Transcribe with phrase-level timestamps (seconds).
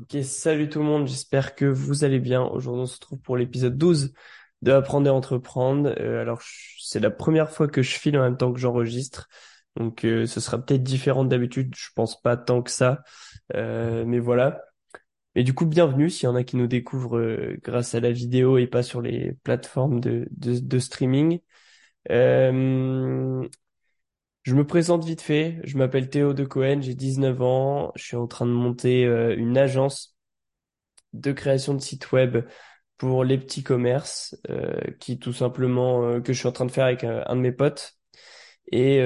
[0.00, 2.42] Ok, salut tout le monde, j'espère que vous allez bien.
[2.44, 4.12] Aujourd'hui, on se retrouve pour l'épisode 12
[4.62, 5.92] de Apprendre et Entreprendre.
[5.98, 6.40] Euh, alors,
[6.80, 9.28] c'est la première fois que je filme en même temps que j'enregistre.
[9.76, 11.74] Donc, euh, ce sera peut-être différent d'habitude.
[11.76, 13.02] Je pense pas tant que ça.
[13.56, 14.62] Euh, mais voilà.
[15.36, 18.12] Et du coup, bienvenue s'il y en a qui nous découvrent euh, grâce à la
[18.12, 21.40] vidéo et pas sur les plateformes de, de, de streaming.
[24.48, 25.60] Je me présente vite fait.
[25.64, 27.92] Je m'appelle Théo de Cohen, j'ai 19 ans.
[27.96, 30.16] Je suis en train de monter euh, une agence
[31.12, 32.46] de création de sites web
[32.96, 36.70] pour les petits commerces, euh, qui tout simplement euh, que je suis en train de
[36.70, 37.98] faire avec un, de mes potes.
[38.72, 39.02] Et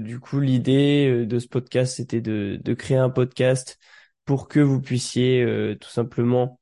[0.00, 3.78] du coup, l'idée de ce podcast, c'était de, de créer un podcast
[4.24, 6.58] pour que vous puissiez tout simplement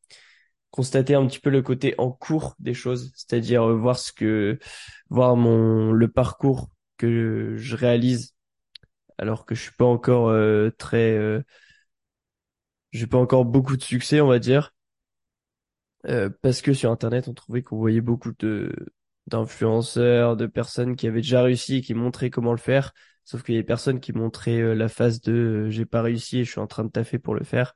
[0.71, 4.59] constater un petit peu le côté en cours des choses, c'est-à-dire voir ce que,
[5.09, 6.74] voir mon le parcours
[7.57, 8.35] je réalise,
[9.19, 11.43] alors que je suis pas encore euh, très, euh,
[12.93, 14.73] j'ai pas encore beaucoup de succès, on va dire
[16.07, 18.73] Euh, parce que sur Internet, on trouvait qu'on voyait beaucoup de
[19.27, 22.93] d'influenceurs, de personnes qui avaient déjà réussi et qui montraient comment le faire.
[23.25, 26.41] Sauf qu'il y a des personnes qui montraient euh, la phase de j'ai pas réussi
[26.41, 27.75] et je suis en train de taffer pour le faire.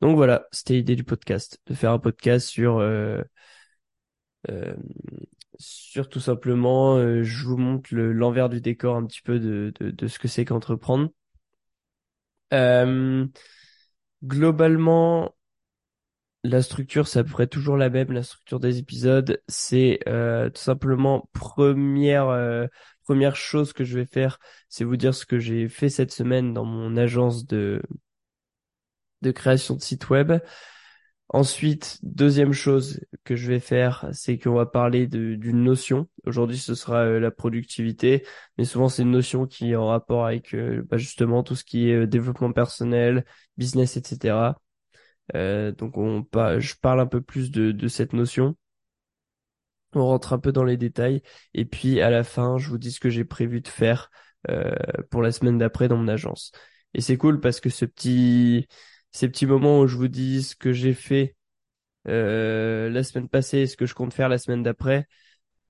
[0.00, 2.80] Donc voilà, c'était l'idée du podcast, de faire un podcast sur
[5.62, 9.22] euh, euh, sur tout simplement, euh, je vous montre le- l'envers du décor un petit
[9.22, 11.10] peu de de, ce que c'est qu'entreprendre.
[12.52, 13.26] Euh,
[14.24, 15.34] globalement.
[16.44, 18.10] La structure, c'est à peu près toujours la même.
[18.12, 22.28] La structure des épisodes, c'est euh, tout simplement première
[23.04, 26.52] première chose que je vais faire, c'est vous dire ce que j'ai fait cette semaine
[26.54, 27.80] dans mon agence de
[29.22, 30.32] de création de site web.
[31.32, 36.06] Ensuite, deuxième chose que je vais faire, c'est qu'on va parler d'une notion.
[36.26, 38.26] Aujourd'hui, ce sera euh, la productivité,
[38.58, 41.64] mais souvent c'est une notion qui est en rapport avec euh, bah, justement tout ce
[41.64, 43.24] qui est euh, développement personnel,
[43.56, 44.54] business, etc.
[45.32, 45.94] Donc
[46.58, 48.56] je parle un peu plus de, cette notion.
[49.94, 51.22] On rentre un peu dans les détails
[51.54, 54.10] et puis à la fin, je vous dis ce que j'ai prévu de faire
[55.10, 56.52] pour la semaine d'après dans mon agence.
[56.94, 58.66] Et c'est cool parce que ce petit,
[59.12, 61.36] ces petits moments où je vous dis ce que j'ai fait
[62.08, 65.06] euh, la semaine passée et ce que je compte faire la semaine d'après,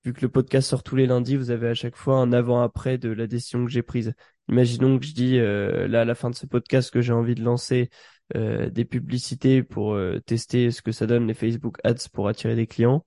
[0.05, 2.99] vu que le podcast sort tous les lundis, vous avez à chaque fois un avant-après
[2.99, 4.15] de la décision que j'ai prise.
[4.49, 7.35] Imaginons que je dis euh, là à la fin de ce podcast que j'ai envie
[7.35, 7.91] de lancer
[8.37, 12.67] euh, des publicités pour tester ce que ça donne les Facebook Ads pour attirer des
[12.67, 13.05] clients.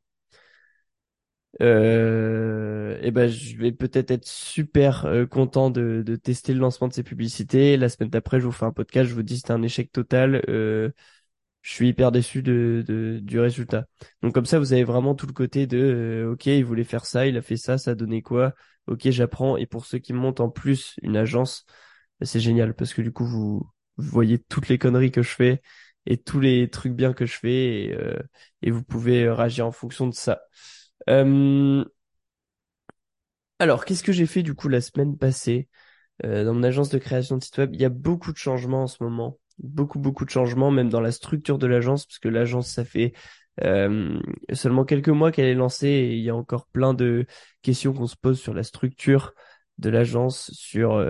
[1.61, 6.93] Euh, et ben je vais peut-être être super euh, content de, tester le lancement de
[6.93, 7.77] ces publicités.
[7.77, 10.43] La semaine d'après, je vous fais un podcast, je vous dis c'était un échec total.
[10.49, 10.91] Euh,
[11.61, 13.87] je suis hyper déçu de, de, du résultat.
[14.21, 15.77] Donc comme ça, vous avez vraiment tout le côté de
[16.25, 18.53] euh, OK, il voulait faire ça, il a fait ça, ça a donné quoi?
[18.87, 19.57] OK, j'apprends.
[19.57, 21.65] Et pour ceux qui montent en plus une agence,
[22.19, 25.61] bah, c'est génial parce que du coup, vous, voyez toutes les conneries que je fais
[26.05, 27.97] et tous les trucs bien que je fais et,
[28.61, 30.41] et vous pouvez réagir en fonction de ça.
[31.09, 31.85] Euh,
[33.59, 35.67] alors, qu'est-ce que j'ai fait du coup la semaine passée?
[36.25, 37.73] Euh, dans mon agence de création de site web?
[37.75, 41.01] Il y a beaucoup de changements en ce moment beaucoup beaucoup de changements même dans
[41.01, 43.13] la structure de l'agence parce que l'agence ça fait
[43.63, 44.19] euh,
[44.53, 47.27] seulement quelques mois qu'elle est lancée et il y a encore plein de
[47.63, 49.33] questions qu'on se pose sur la structure
[49.79, 51.05] de l'agence, sur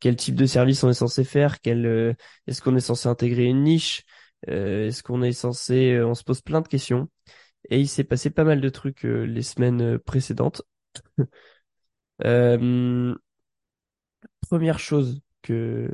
[0.00, 2.16] quel type de service on est censé faire, quel
[2.48, 4.04] est-ce qu'on est censé intégrer une niche,
[4.46, 7.08] est-ce qu'on est censé, on se pose plein de questions
[7.70, 10.62] et il s'est passé pas mal de trucs euh, les semaines euh, précédentes.
[12.24, 13.14] Euh,
[14.40, 15.88] première chose que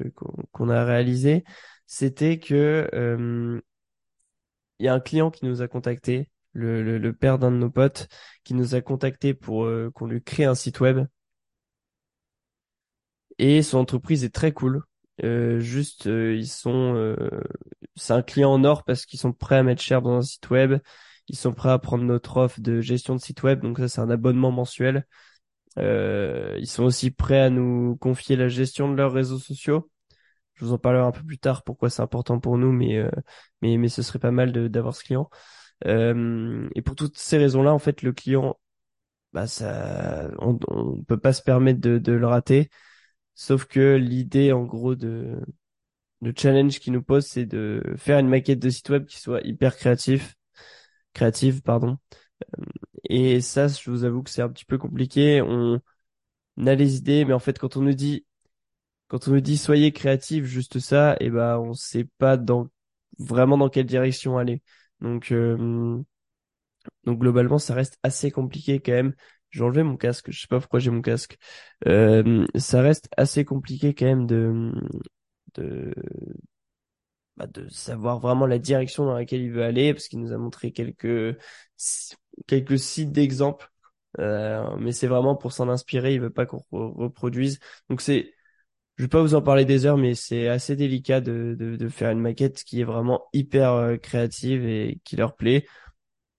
[0.53, 1.45] qu'on a réalisé,
[1.87, 2.89] c'était que
[4.79, 8.09] il y a un client qui nous a contacté, le, père d'un de nos potes,
[8.43, 11.07] qui nous a contacté pour qu'on lui crée un site web.
[13.39, 14.83] Et son entreprise est très cool.
[15.23, 17.17] Juste, euh, ils sont, euh,
[17.97, 20.51] c'est un client en or parce qu'ils sont prêts à mettre cher dans un site
[20.51, 20.79] web.
[21.29, 23.61] Ils sont prêts à prendre notre offre de gestion de site web.
[23.61, 25.07] Donc ça, c'est un abonnement mensuel.
[25.79, 29.91] Euh, ils sont aussi prêts à nous confier la gestion de leurs réseaux sociaux.
[30.55, 33.11] Je vous en parlerai un peu plus tard pourquoi c'est important pour nous, mais euh,
[33.61, 35.29] mais mais ce serait pas mal d'avoir ce client.
[35.87, 38.57] Euh, et pour toutes ces raisons-là, en fait, le client,
[39.33, 42.71] bah ça, on, on peut pas se permettre de, de le rater.
[43.35, 45.41] Sauf que l'idée, en gros, de
[46.23, 49.41] le challenge qu'il nous pose, c'est de faire une maquette de site web qui soit
[49.43, 50.37] hyper créatif,
[51.15, 51.99] créative, pardon.
[53.09, 55.43] Et ça, je vous avoue que c'est un petit peu compliqué.
[55.43, 55.81] On
[56.67, 58.25] a les idées, mais en fait, quand on nous dit
[59.09, 62.69] quand on nous dit soyez créatif, juste ça, et ben on sait pas dans
[63.19, 64.63] vraiment dans quelle direction aller.
[65.01, 66.03] Donc euh,
[67.05, 69.15] donc globalement ça reste assez compliqué quand même.
[69.51, 71.39] J'ai enlevé mon casque, je sais pas pourquoi j'ai mon casque.
[71.87, 74.73] Euh, ça reste assez compliqué quand même de
[75.55, 75.95] de
[77.37, 80.39] bah, de savoir vraiment la direction dans laquelle il veut aller, parce qu'il nous a
[80.39, 81.37] montré quelques
[82.47, 83.71] quelques sites d'exemples.
[84.21, 87.59] Euh, mais c'est vraiment pour s'en inspirer, il veut pas qu'on reproduise.
[87.91, 88.33] Donc c'est,
[88.97, 91.89] je vais pas vous en parler des heures, mais c'est assez délicat de, de, de,
[91.89, 95.67] faire une maquette qui est vraiment hyper euh, créative et qui leur plaît.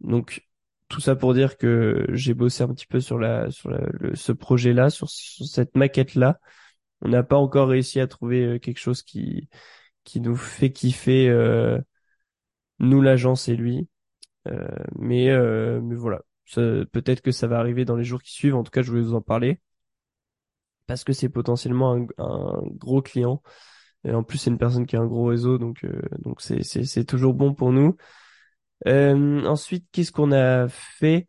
[0.02, 0.46] Donc
[0.90, 4.32] tout ça pour dire que j'ai bossé un petit peu sur la sur le, ce
[4.32, 6.40] projet-là, sur, sur cette maquette-là.
[7.02, 9.50] On n'a pas encore réussi à trouver euh, quelque chose qui
[10.06, 11.80] qui nous fait kiffer euh,
[12.80, 13.90] nous l'agence et lui.
[14.48, 14.68] Euh,
[14.98, 16.22] mais euh, mais voilà,
[16.54, 18.56] peut-être que ça va arriver dans les jours qui suivent.
[18.56, 19.60] En tout cas, je voulais vous en parler
[20.88, 23.42] parce que c'est potentiellement un, un, gros client.
[24.06, 26.64] Et en plus, c'est une personne qui a un gros réseau, donc euh, donc c'est
[26.64, 27.98] c'est toujours bon pour nous.
[28.88, 31.28] Euh, ensuite, qu'est-ce qu'on a fait?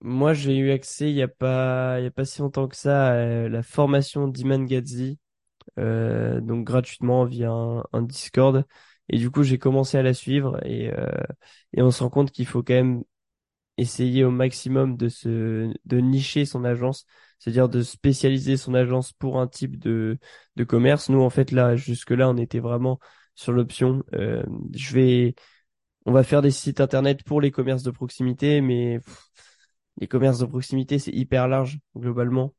[0.00, 2.76] Moi, j'ai eu accès il y a pas il y a pas si longtemps que
[2.76, 5.18] ça à la formation d'Iman Gadzi
[5.78, 8.64] euh, donc gratuitement via un, Discord.
[9.08, 11.06] Et du coup, j'ai commencé à la suivre et, euh,
[11.74, 13.04] et on se rend compte qu'il faut quand même
[13.76, 17.06] essayer au maximum de se de nicher son agence,
[17.38, 20.18] c'est-à-dire de spécialiser son agence pour un type de
[20.56, 21.08] de commerce.
[21.08, 23.00] Nous, en fait, là, jusque là, on était vraiment
[23.34, 24.02] sur l'option.
[24.14, 24.44] Euh,
[24.74, 25.34] je vais,
[26.06, 29.00] on va faire des sites internet pour les commerces de proximité, mais
[29.98, 32.54] les commerces de proximité, c'est hyper large globalement.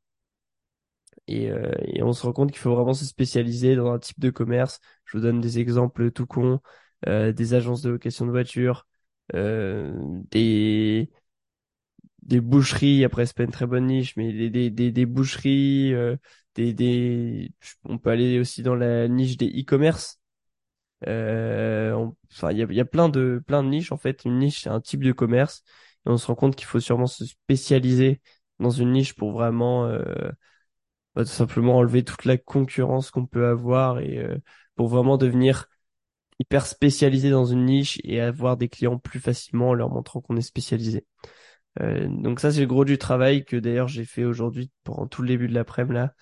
[1.28, 4.20] Et, euh, et on se rend compte qu'il faut vraiment se spécialiser dans un type
[4.20, 4.80] de commerce.
[5.04, 6.60] Je vous donne des exemples tout cons,
[7.08, 8.86] euh, des agences de location de voitures,
[9.34, 9.92] euh,
[10.30, 11.10] des
[12.22, 13.04] des boucheries.
[13.04, 16.16] Après, c'est pas une très bonne niche, mais des des des, des boucheries, euh,
[16.54, 17.52] des des.
[17.84, 20.20] On peut aller aussi dans la niche des e-commerce.
[21.08, 21.94] Euh,
[22.32, 24.24] enfin, il y a, y a plein de plein de niches en fait.
[24.24, 25.62] Une niche, c'est un type de commerce.
[26.06, 28.20] Et on se rend compte qu'il faut sûrement se spécialiser
[28.60, 30.02] dans une niche pour vraiment euh,
[31.16, 34.38] bah, tout simplement enlever toute la concurrence qu'on peut avoir et euh,
[34.76, 35.66] pour vraiment devenir
[36.38, 40.36] hyper spécialisé dans une niche et avoir des clients plus facilement en leur montrant qu'on
[40.36, 41.06] est spécialisé.
[41.80, 45.22] Euh, donc ça c'est le gros du travail que d'ailleurs j'ai fait aujourd'hui pendant tout
[45.22, 46.14] le début de l'après-midi là.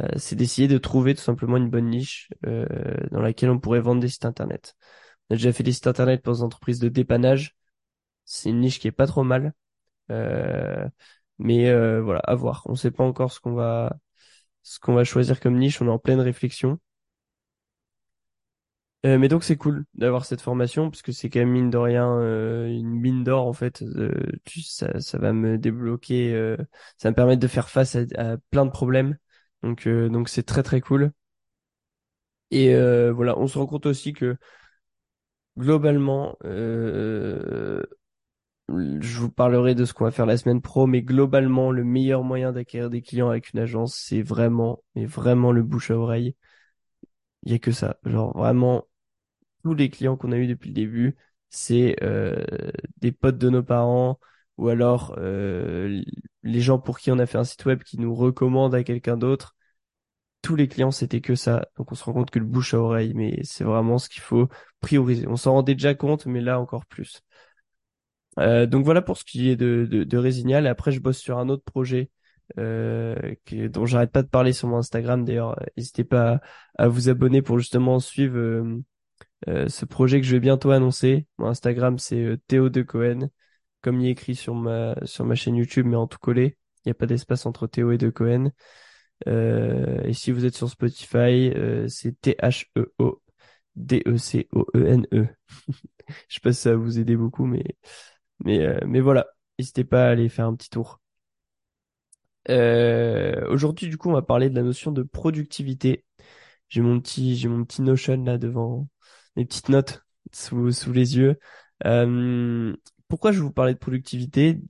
[0.00, 2.66] Euh, c'est d'essayer de trouver tout simplement une bonne niche euh,
[3.10, 4.74] dans laquelle on pourrait vendre des sites internet.
[5.30, 7.56] On a déjà fait des sites internet pour des entreprises de dépannage.
[8.24, 9.54] C'est une niche qui est pas trop mal.
[10.10, 10.88] Euh,
[11.38, 12.62] mais voilà, à voir.
[12.66, 13.96] On sait pas encore ce qu'on va
[14.68, 15.80] ce qu'on va choisir comme niche.
[15.80, 16.78] On est en pleine réflexion.
[19.06, 21.78] Euh, mais donc c'est cool d'avoir cette formation parce que c'est quand même mine de
[21.78, 23.82] rien euh, une mine d'or en fait.
[23.82, 24.12] Euh,
[24.64, 26.32] ça, va me débloquer,
[26.96, 29.16] ça va me permettre de faire face à, plein de problèmes.
[29.62, 31.12] Donc donc c'est très très cool.
[32.50, 32.74] Et
[33.10, 34.36] voilà, on se rend compte aussi que
[35.56, 36.36] globalement,
[38.68, 42.22] je vous parlerai de ce qu'on va faire la semaine pro, mais globalement, le meilleur
[42.22, 46.34] moyen d'acquérir des clients avec une agence, c'est vraiment, mais vraiment le bouche à oreille.
[47.44, 47.98] Il y a que ça.
[48.04, 48.86] Genre vraiment,
[49.64, 51.16] tous les clients qu'on a eu depuis le début,
[51.50, 52.44] c'est euh,
[52.98, 54.20] des potes de nos parents
[54.58, 56.02] ou alors euh,
[56.44, 59.16] les gens pour qui on a fait un site web qui nous recommandent à quelqu'un
[59.16, 59.56] d'autre.
[60.42, 61.68] Tous les clients, c'était que ça.
[61.76, 64.22] Donc on se rend compte que le bouche à oreille, mais c'est vraiment ce qu'il
[64.22, 64.48] faut
[64.80, 65.26] prioriser.
[65.28, 67.22] On s'en rendait déjà compte, mais là encore plus.
[68.38, 70.66] Euh, donc voilà pour ce qui est de, de, de Résignal.
[70.66, 72.10] Et après, je bosse sur un autre projet
[72.58, 73.34] euh,
[73.70, 75.24] dont j'arrête pas de parler sur mon Instagram.
[75.24, 76.40] D'ailleurs, n'hésitez pas
[76.78, 78.82] à, vous abonner pour justement suivre euh,
[79.48, 81.26] euh, ce projet que je vais bientôt annoncer.
[81.38, 83.28] Mon Instagram, c'est euh, Théo de Cohen,
[83.82, 86.56] comme il est écrit sur ma sur ma chaîne YouTube, mais en tout collé.
[86.84, 88.52] Il n'y a pas d'espace entre Théo et de Cohen.
[89.26, 91.52] et si vous êtes sur Spotify,
[91.88, 93.22] c'est T-H-E-O
[93.76, 95.06] D-E-C-O-E-N-E.
[95.12, 95.28] -E.
[96.28, 97.64] je sais pas si ça va vous aider beaucoup, mais
[98.44, 99.26] mais, euh, mais voilà,
[99.58, 101.00] n'hésitez pas à aller faire un petit tour.
[102.50, 106.04] Euh, aujourd'hui, du coup, on va parler de la notion de productivité.
[106.68, 108.88] J'ai mon petit, j'ai mon petit Notion là devant
[109.36, 111.38] mes petites notes sous, sous les yeux.
[111.86, 112.74] Euh,
[113.08, 114.60] pourquoi je vous parler de productivité?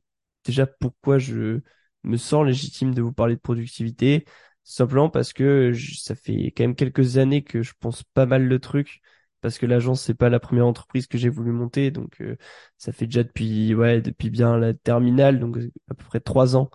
[0.44, 1.60] Déjà, pourquoi je
[2.04, 4.24] me sens légitime de vous parler de productivité?
[4.64, 8.58] Simplement parce que ça fait quand même quelques années que je pense pas mal le
[8.60, 9.00] truc
[9.40, 12.36] parce que l'agence c'est pas la première entreprise que j'ai voulu monter donc euh,
[12.76, 15.58] ça fait déjà depuis ouais depuis bien la terminale donc
[15.90, 16.70] à peu près trois ans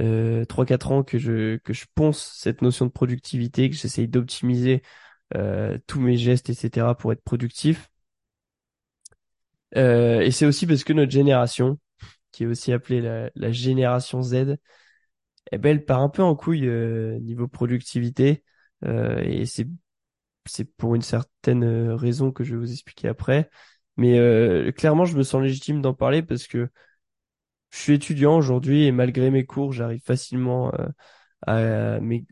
[0.00, 4.08] euh, trois quatre ans que je que je ponce cette notion de productivité que j'essaye
[4.08, 4.82] d'optimiser
[5.34, 7.88] euh, tous mes gestes etc pour être productif.
[9.76, 11.78] Euh, et c'est aussi parce que notre génération
[12.32, 14.56] qui est aussi appelée la, la génération Z
[15.52, 16.68] eh ben elle part un peu en couille
[17.22, 18.44] niveau productivité
[18.84, 19.66] et c'est
[20.46, 23.50] c'est pour une certaine euh, raison que je vais vous expliquer après.
[23.96, 26.68] Mais euh, clairement, je me sens légitime d'en parler parce que
[27.70, 30.88] je suis étudiant aujourd'hui et malgré mes cours, j'arrive facilement euh,
[31.46, 32.24] à, mais,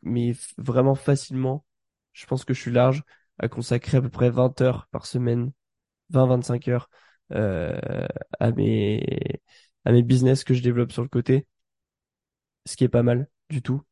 [0.59, 1.65] vraiment facilement.
[2.13, 3.03] Je pense que je suis large
[3.39, 5.53] à consacrer à peu près 20 heures par semaine,
[6.11, 6.91] 20-25 heures
[7.31, 9.41] à mes
[9.85, 11.47] à mes business que je développe sur le côté,
[12.67, 13.83] ce qui est pas mal du tout.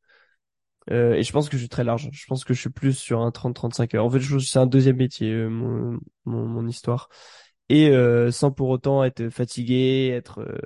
[0.91, 2.09] Euh, et je pense que je suis très large.
[2.13, 4.05] Je pense que je suis plus sur un 30-35 heures.
[4.05, 7.09] En fait, c'est un deuxième métier, euh, mon, mon, mon, histoire.
[7.69, 10.41] Et euh, sans pour autant être fatigué, être...
[10.41, 10.59] Euh,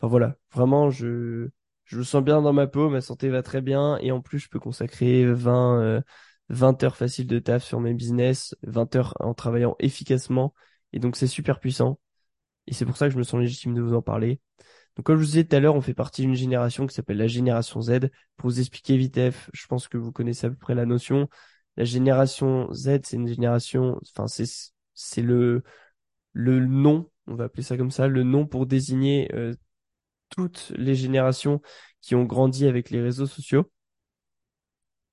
[0.00, 1.48] enfin voilà, vraiment, je,
[1.84, 3.98] je me sens bien dans ma peau, ma santé va très bien.
[4.00, 6.02] Et en plus, je peux consacrer 20,
[6.50, 10.54] 20 heures faciles de taf sur mes business, 20 heures en travaillant efficacement.
[10.92, 11.98] Et donc, c'est super puissant.
[12.66, 14.40] Et c'est pour ça que je me sens légitime de vous en parler.
[14.96, 17.16] Donc, comme je vous disais tout à l'heure, on fait partie d'une génération qui s'appelle
[17.16, 18.10] la génération Z.
[18.36, 19.18] Pour vous expliquer vite,
[19.52, 21.28] je pense que vous connaissez à peu près la notion.
[21.76, 24.44] La génération Z, c'est une génération, enfin, c'est,
[24.94, 25.64] c'est le,
[26.32, 29.54] le nom, on va appeler ça comme ça, le nom pour désigner euh,
[30.30, 31.62] toutes les générations
[32.02, 33.70] qui ont grandi avec les réseaux sociaux.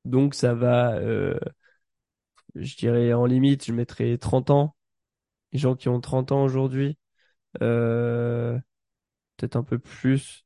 [0.06, 1.38] Donc, ça va, euh,
[2.56, 4.76] je dirais en limite, je mettrais 30 ans.
[5.54, 6.98] Les gens qui ont 30 ans aujourd'hui,
[7.64, 8.60] euh,
[9.38, 10.46] peut-être un peu plus,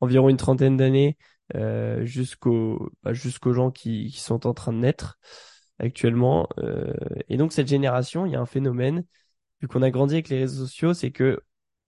[0.00, 1.16] environ une trentaine d'années,
[1.54, 5.18] euh, jusqu'aux bah, jusqu'aux gens qui, qui sont en train de naître
[5.78, 6.48] actuellement.
[6.58, 6.92] Euh,
[7.28, 9.04] et donc cette génération, il y a un phénomène,
[9.60, 11.40] vu qu'on a grandi avec les réseaux sociaux, c'est que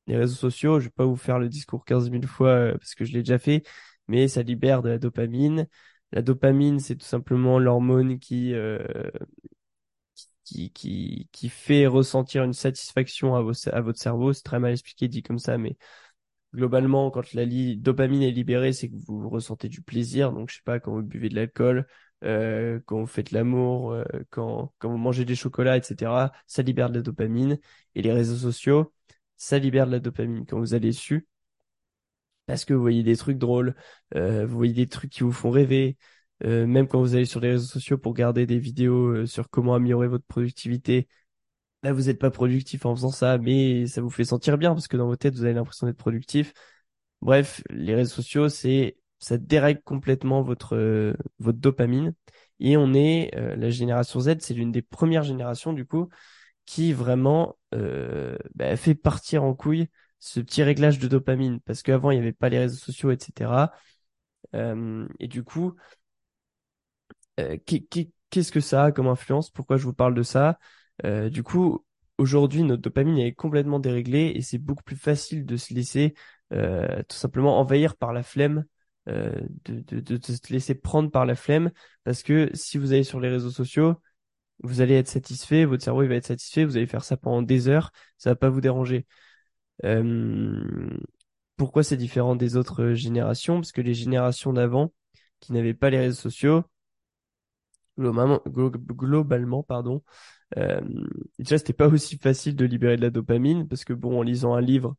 [0.06, 2.94] les réseaux sociaux, je vais pas vous faire le discours 15 000 fois euh, parce
[2.94, 3.62] que je l'ai déjà fait,
[4.08, 5.68] mais ça libère de la dopamine.
[6.12, 8.78] La dopamine, c'est tout simplement l'hormone qui, euh,
[10.44, 14.32] qui, qui, qui fait ressentir une satisfaction à, vos, à votre cerveau.
[14.32, 15.76] C'est très mal expliqué, dit comme ça, mais
[16.54, 17.44] globalement, quand la
[17.76, 20.32] dopamine est libérée, c'est que vous ressentez du plaisir.
[20.32, 21.86] Donc, je sais pas, quand vous buvez de l'alcool,
[22.24, 26.90] euh, quand vous faites l'amour, euh, quand, quand vous mangez des chocolats, etc., ça libère
[26.90, 27.58] de la dopamine.
[27.94, 28.92] Et les réseaux sociaux,
[29.36, 30.46] ça libère de la dopamine.
[30.46, 31.26] Quand vous allez dessus,
[32.46, 33.74] parce que vous voyez des trucs drôles,
[34.14, 35.96] euh, vous voyez des trucs qui vous font rêver,
[36.44, 40.06] même quand vous allez sur les réseaux sociaux pour regarder des vidéos sur comment améliorer
[40.06, 41.08] votre productivité,
[41.82, 44.88] là vous n'êtes pas productif en faisant ça, mais ça vous fait sentir bien parce
[44.88, 46.52] que dans votre tête vous avez l'impression d'être productif.
[47.22, 52.14] Bref, les réseaux sociaux, c'est ça dérègle complètement votre euh, votre dopamine
[52.60, 56.08] et on est la génération Z, c'est l'une des premières générations du coup
[56.66, 59.88] qui vraiment bah, fait partir en couille
[60.20, 63.72] ce petit réglage de dopamine parce qu'avant il n'y avait pas les réseaux sociaux, etc.
[64.54, 65.74] et du coup,
[67.40, 67.56] euh,
[68.30, 69.50] qu'est-ce que ça a comme influence?
[69.50, 70.58] Pourquoi je vous parle de ça?
[71.04, 71.84] Euh, Du coup,
[72.18, 76.14] aujourd'hui, notre dopamine est complètement déréglée et c'est beaucoup plus facile de se laisser
[76.52, 78.64] euh, tout simplement envahir par la flemme,
[79.06, 81.70] de, de, se laisser prendre par la flemme,
[82.04, 83.94] parce que si vous allez sur les réseaux sociaux,
[84.62, 87.40] vous allez être satisfait, votre cerveau il va être satisfait, vous allez faire ça pendant
[87.40, 89.06] des heures, ça va pas vous déranger.
[91.56, 93.56] pourquoi c'est différent des autres générations?
[93.56, 94.92] Parce que les générations d'avant,
[95.40, 96.64] qui n'avaient pas les réseaux sociaux,
[97.98, 100.02] globalement, globalement pardon,
[100.56, 100.80] euh,
[101.38, 104.54] déjà c'était pas aussi facile de libérer de la dopamine parce que bon, en lisant
[104.54, 104.96] un livre,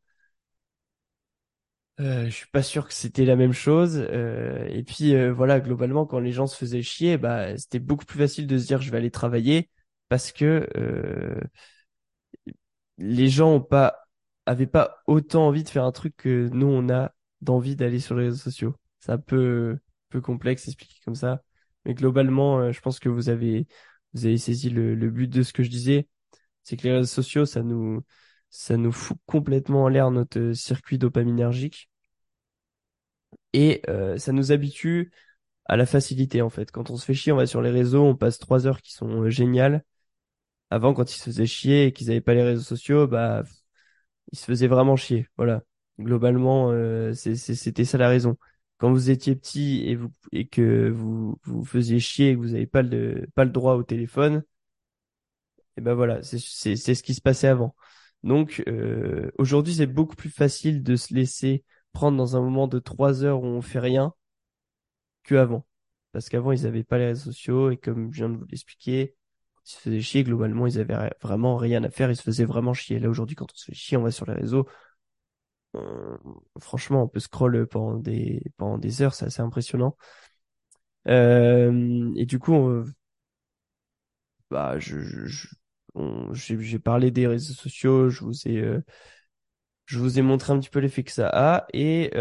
[1.99, 3.97] euh, je suis pas sûr que c'était la même chose.
[4.09, 8.05] Euh, et puis euh, voilà, globalement, quand les gens se faisaient chier, bah c'était beaucoup
[8.05, 9.69] plus facile de se dire je vais aller travailler
[10.07, 11.39] parce que euh,
[12.97, 14.07] les gens ont pas
[14.45, 18.15] avaient pas autant envie de faire un truc que nous on a d'envie d'aller sur
[18.15, 18.75] les réseaux sociaux.
[18.99, 19.77] C'est un peu
[20.09, 21.43] peu complexe expliquer comme ça.
[21.85, 23.67] Mais globalement, euh, je pense que vous avez,
[24.13, 26.07] vous avez saisi le, but de ce que je disais.
[26.63, 28.03] C'est que les réseaux sociaux, ça nous,
[28.91, 31.89] fout complètement en l'air notre euh, circuit dopaminergique.
[33.53, 35.11] Et euh, ça nous habitue
[35.65, 36.71] à la facilité, en fait.
[36.71, 38.93] Quand on se fait chier, on va sur les réseaux, on passe trois heures qui
[38.93, 39.83] sont géniales.
[40.71, 43.43] Avant, quand ils se faisaient chier et qu'ils n'avaient pas les réseaux sociaux, bah,
[44.31, 45.27] ils se faisaient vraiment chier.
[45.37, 45.63] Voilà.
[45.99, 46.71] Globalement,
[47.13, 48.37] c'était ça la raison
[48.79, 49.97] quand vous étiez petit
[50.31, 53.83] et que vous vous faisiez chier et que vous n'avez pas le pas droit au
[53.83, 54.43] téléphone,
[55.77, 57.75] et ben voilà, c'est c'est c'est ce qui se passait avant.
[58.23, 62.79] Donc euh, aujourd'hui, c'est beaucoup plus facile de se laisser prendre dans un moment de
[62.79, 64.13] trois heures où on fait rien
[65.23, 65.65] que avant.
[66.11, 69.15] Parce qu'avant, ils n'avaient pas les réseaux sociaux et comme je viens de vous l'expliquer,
[69.65, 70.23] ils se faisaient chier.
[70.23, 72.09] Globalement, ils avaient vraiment rien à faire.
[72.09, 72.99] Ils se faisaient vraiment chier.
[72.99, 74.67] Là, aujourd'hui, quand on se fait chier, on va sur les réseaux,
[75.75, 76.17] euh,
[76.59, 79.95] franchement, on peut scroll pendant des, heures, c'est assez impressionnant.
[81.07, 82.83] Euh, et du coup,
[84.49, 85.27] bah, je,
[86.31, 88.81] j'ai parlé des réseaux sociaux, je vous ai, euh,
[89.85, 92.11] je vous ai montré un petit peu l'effet que ça a, et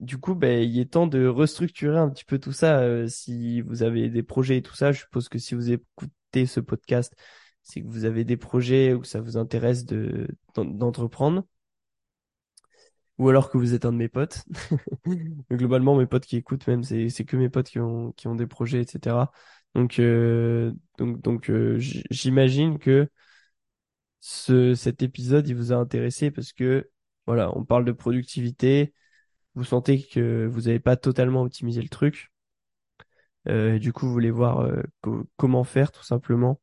[0.00, 3.08] du coup, bah, il est temps de restructurer un petit peu tout ça.
[3.08, 6.60] si vous avez des projets et tout ça, je suppose que si vous écoutez ce
[6.60, 7.14] podcast,
[7.62, 11.44] c'est que vous avez des projets ou que ça vous intéresse de d'entreprendre
[13.18, 14.44] ou alors que vous êtes un de mes potes.
[15.50, 18.34] globalement, mes potes qui écoutent même, c'est, c'est que mes potes qui ont, qui ont
[18.36, 19.32] des projets, etc.
[19.74, 21.76] Donc, euh, donc, donc euh,
[22.10, 23.08] j'imagine que
[24.20, 26.90] ce, cet épisode, il vous a intéressé parce que,
[27.26, 28.94] voilà, on parle de productivité.
[29.54, 32.32] Vous sentez que vous n'avez pas totalement optimisé le truc.
[33.48, 36.60] Euh, et du coup, vous voulez voir euh, co- comment faire, tout simplement.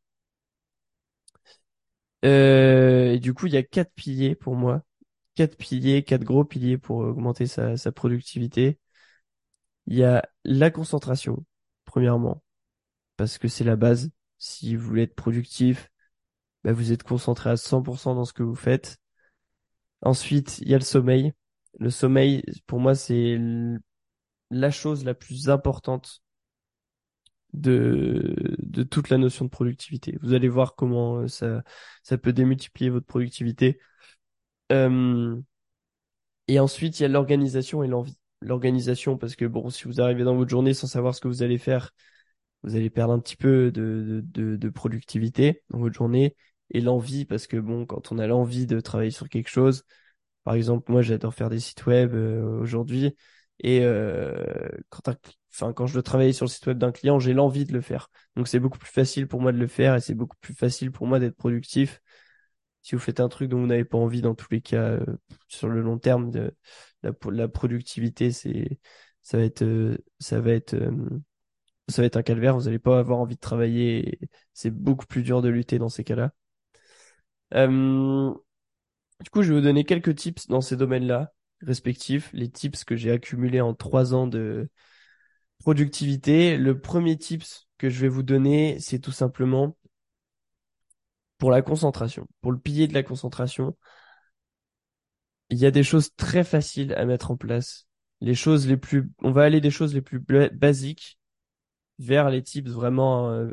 [2.25, 4.83] Euh, et du coup, il y a quatre piliers pour moi.
[5.35, 8.79] Quatre piliers, quatre gros piliers pour augmenter sa, productivité.
[9.87, 11.45] Il y a la concentration,
[11.85, 12.43] premièrement,
[13.17, 14.11] parce que c'est la base.
[14.37, 15.91] Si vous voulez être productif,
[16.63, 18.97] bah, vous êtes concentré à 100% dans ce que vous faites.
[20.01, 21.33] Ensuite, il y a le sommeil.
[21.79, 23.37] Le sommeil, pour moi, c'est
[24.51, 26.23] la chose la plus importante
[27.53, 30.17] de, toute la notion de productivité.
[30.21, 31.61] Vous allez voir comment euh,
[32.03, 33.79] ça peut démultiplier votre productivité.
[36.47, 38.17] Et ensuite, il y a l'organisation et l'envie.
[38.41, 41.41] L'organisation, parce que bon, si vous arrivez dans votre journée sans savoir ce que vous
[41.43, 41.91] allez faire,
[42.63, 46.35] vous allez perdre un petit peu de, de, de, de productivité dans votre journée.
[46.71, 49.83] Et l'envie, parce que bon, quand on a l'envie de travailler sur quelque chose,
[50.43, 53.15] par exemple, moi, j'adore faire des sites web aujourd'hui.
[53.61, 54.35] Et euh,
[54.89, 55.09] quand,
[55.53, 57.81] enfin, quand je dois travailler sur le site web d'un client, j'ai l'envie de le
[57.81, 58.09] faire.
[58.35, 60.91] Donc, c'est beaucoup plus facile pour moi de le faire et c'est beaucoup plus facile
[60.91, 62.01] pour moi d'être productif.
[62.85, 65.05] Si vous faites un truc dont vous n'avez pas envie, dans tous les cas, euh,
[65.47, 66.55] sur le long terme, de,
[67.01, 68.79] la, la productivité, c'est,
[69.23, 70.91] ça va être, euh, ça va être, euh,
[71.89, 72.55] ça va être un calvaire.
[72.55, 74.19] Vous n'allez pas avoir envie de travailler.
[74.53, 76.31] C'est beaucoup plus dur de lutter dans ces cas-là.
[77.55, 78.31] Euh,
[79.23, 82.95] du coup, je vais vous donner quelques tips dans ces domaines-là, respectifs, les tips que
[82.95, 84.69] j'ai accumulés en trois ans de
[85.57, 86.55] productivité.
[86.55, 89.75] Le premier tips que je vais vous donner, c'est tout simplement
[91.37, 93.75] pour la concentration, pour le pilier de la concentration.
[95.49, 97.87] Il y a des choses très faciles à mettre en place.
[98.21, 101.19] Les choses les plus, on va aller des choses les plus basiques
[101.99, 103.51] vers les tips vraiment euh,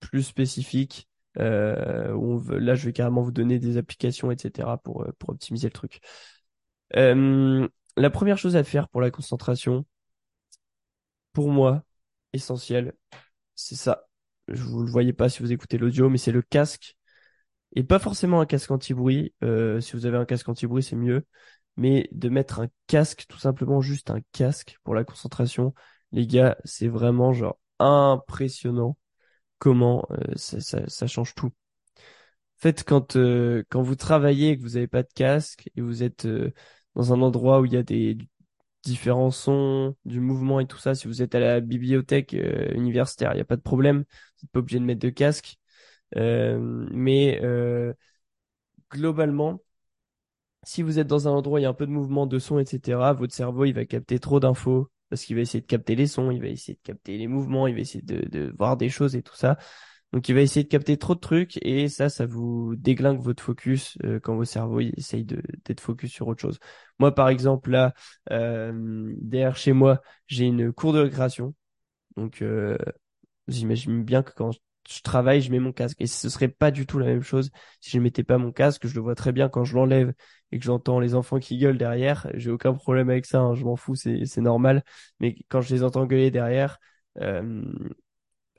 [0.00, 1.08] plus spécifiques.
[1.38, 4.78] Euh, on là, je vais carrément vous donner des applications, etc.
[4.78, 6.00] pour, euh, pour optimiser le truc.
[6.96, 9.84] Euh, la première chose à faire pour la concentration,
[11.32, 11.84] pour moi,
[12.32, 12.94] essentiel,
[13.54, 14.08] c'est ça.
[14.48, 16.96] Je vous le voyez pas si vous écoutez l'audio, mais c'est le casque.
[17.76, 19.34] Et pas forcément un casque anti-bruit.
[19.44, 21.26] Euh, si vous avez un casque anti-bruit, c'est mieux.
[21.76, 25.74] Mais de mettre un casque, tout simplement juste un casque pour la concentration,
[26.12, 28.96] les gars, c'est vraiment genre impressionnant
[29.58, 31.48] comment euh, ça, change tout.
[31.48, 35.82] En fait, quand, euh, quand vous travaillez et que vous n'avez pas de casque et
[35.82, 36.26] vous êtes
[36.94, 38.16] dans un endroit où il y a des
[38.84, 43.36] différents sons, du mouvement et tout ça, si vous êtes à la bibliothèque universitaire, il
[43.36, 43.98] n'y a pas de problème.
[43.98, 45.58] Vous n'êtes pas obligé de mettre de casque.
[46.16, 46.58] Euh,
[46.90, 47.92] mais euh,
[48.90, 49.60] globalement,
[50.64, 52.38] si vous êtes dans un endroit où il y a un peu de mouvement, de
[52.38, 55.94] son, etc., votre cerveau, il va capter trop d'infos parce qu'il va essayer de capter
[55.94, 58.76] les sons, il va essayer de capter les mouvements, il va essayer de, de voir
[58.76, 59.56] des choses et tout ça.
[60.12, 63.42] Donc, il va essayer de capter trop de trucs et ça, ça vous déglingue votre
[63.42, 66.58] focus euh, quand votre cerveau il essaye de d'être focus sur autre chose.
[66.98, 67.94] Moi, par exemple, là,
[68.30, 71.54] euh, derrière chez moi, j'ai une cour de récréation.
[72.16, 72.78] Donc, euh,
[73.48, 74.52] j'imagine bien que quand
[74.88, 76.00] je travaille, je mets mon casque.
[76.00, 78.86] Et ce serait pas du tout la même chose si je mettais pas mon casque.
[78.86, 80.12] Je le vois très bien quand je l'enlève
[80.52, 82.28] et que j'entends les enfants qui gueulent derrière.
[82.34, 83.40] J'ai aucun problème avec ça.
[83.40, 84.84] hein, je m'en fous, c'est normal.
[85.20, 86.78] Mais quand je les entends gueuler derrière,
[87.20, 87.62] euh,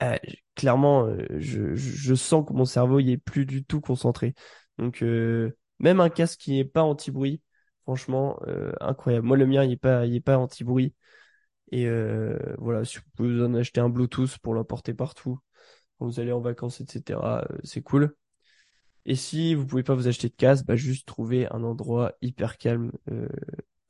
[0.02, 0.16] euh,
[0.54, 4.34] clairement, euh, je, sens que mon cerveau il est plus du tout concentré.
[4.78, 7.42] Donc euh, même un casque qui n'est pas anti-bruit,
[7.82, 9.26] franchement, euh, incroyable.
[9.26, 10.94] Moi le mien il est pas il est pas anti-bruit.
[11.72, 15.38] Et euh, voilà, si vous pouvez en acheter un Bluetooth pour l'emporter partout
[15.98, 18.14] quand vous allez en vacances, etc., euh, c'est cool.
[19.06, 22.58] Et si vous pouvez pas vous acheter de casque, bah juste trouver un endroit hyper
[22.58, 23.28] calme, euh,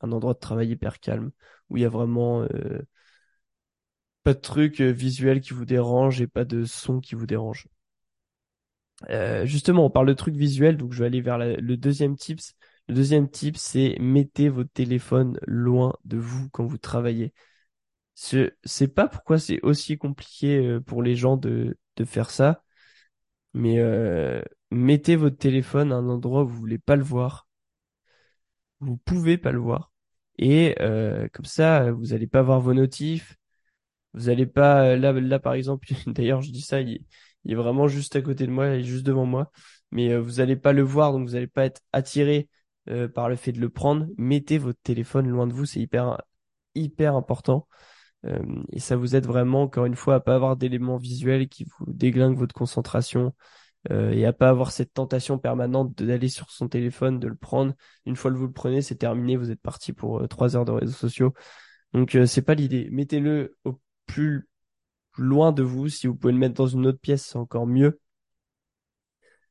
[0.01, 1.31] un endroit de travail hyper calme,
[1.69, 2.81] où il y a vraiment euh,
[4.23, 7.67] pas de trucs visuels qui vous dérangent et pas de son qui vous dérange.
[9.45, 12.53] Justement, on parle de trucs visuels, donc je vais aller vers le deuxième tips.
[12.87, 17.33] Le deuxième tip, c'est mettez votre téléphone loin de vous quand vous travaillez.
[18.15, 22.63] Je sais pas pourquoi c'est aussi compliqué pour les gens de, de faire ça,
[23.53, 27.47] mais euh, mettez votre téléphone à un endroit où vous voulez pas le voir.
[28.79, 29.91] Vous pouvez pas le voir.
[30.37, 33.37] Et euh, comme ça, vous allez pas voir vos notifs.
[34.13, 35.87] Vous allez pas là là par exemple.
[36.07, 37.05] D'ailleurs, je dis ça, il,
[37.47, 39.51] est vraiment juste à côté de moi, il juste devant moi.
[39.91, 42.49] Mais euh, vous allez pas le voir, donc vous allez pas être attiré
[43.13, 44.07] par le fait de le prendre.
[44.17, 46.17] Mettez votre téléphone loin de vous, c'est hyper
[46.75, 47.67] hyper important.
[48.25, 51.65] Euh, et ça vous aide vraiment, encore une fois, à pas avoir d'éléments visuels qui
[51.65, 53.33] vous déglinguent votre concentration
[53.91, 57.73] euh, et à pas avoir cette tentation permanente d'aller sur son téléphone, de le prendre.
[58.05, 60.65] Une fois que vous le prenez, c'est terminé, vous êtes parti pour euh, trois heures
[60.65, 61.33] de réseaux sociaux.
[61.93, 62.89] Donc c'est pas l'idée.
[62.91, 64.47] Mettez-le au plus
[65.17, 65.89] loin de vous.
[65.89, 67.99] Si vous pouvez le mettre dans une autre pièce, c'est encore mieux.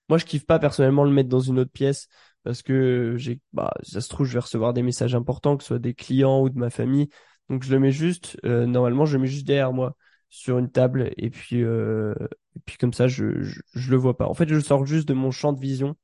[0.08, 2.08] Moi, je kiffe pas personnellement le mettre dans une autre pièce
[2.44, 5.68] parce que j'ai, bah, ça se trouve, je vais recevoir des messages importants, que ce
[5.68, 7.08] soit des clients ou de ma famille.
[7.50, 9.96] Donc, je le mets juste, euh, normalement, je le mets juste derrière moi
[10.30, 12.14] sur une table et puis, euh,
[12.56, 14.26] et puis comme ça, je, je, je le vois pas.
[14.26, 15.96] En fait, je sors juste de mon champ de vision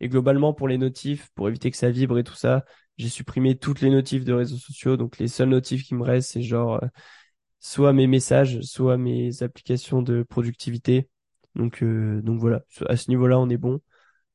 [0.00, 2.64] et globalement, pour les notifs, pour éviter que ça vibre et tout ça,
[2.98, 4.96] j'ai supprimé toutes les notifs de réseaux sociaux.
[4.96, 6.88] Donc, les seuls notifs qui me restent, c'est genre, euh,
[7.60, 11.08] soit mes messages, soit mes applications de productivité.
[11.54, 13.80] Donc, euh, donc voilà, à ce niveau-là, on est bon.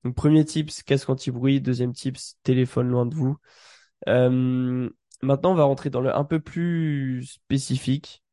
[0.03, 1.61] Donc premier tips, casque anti-bruit.
[1.61, 3.37] Deuxième tips, téléphone loin de vous.
[4.09, 4.89] Euh,
[5.21, 8.23] maintenant, on va rentrer dans le un peu plus spécifique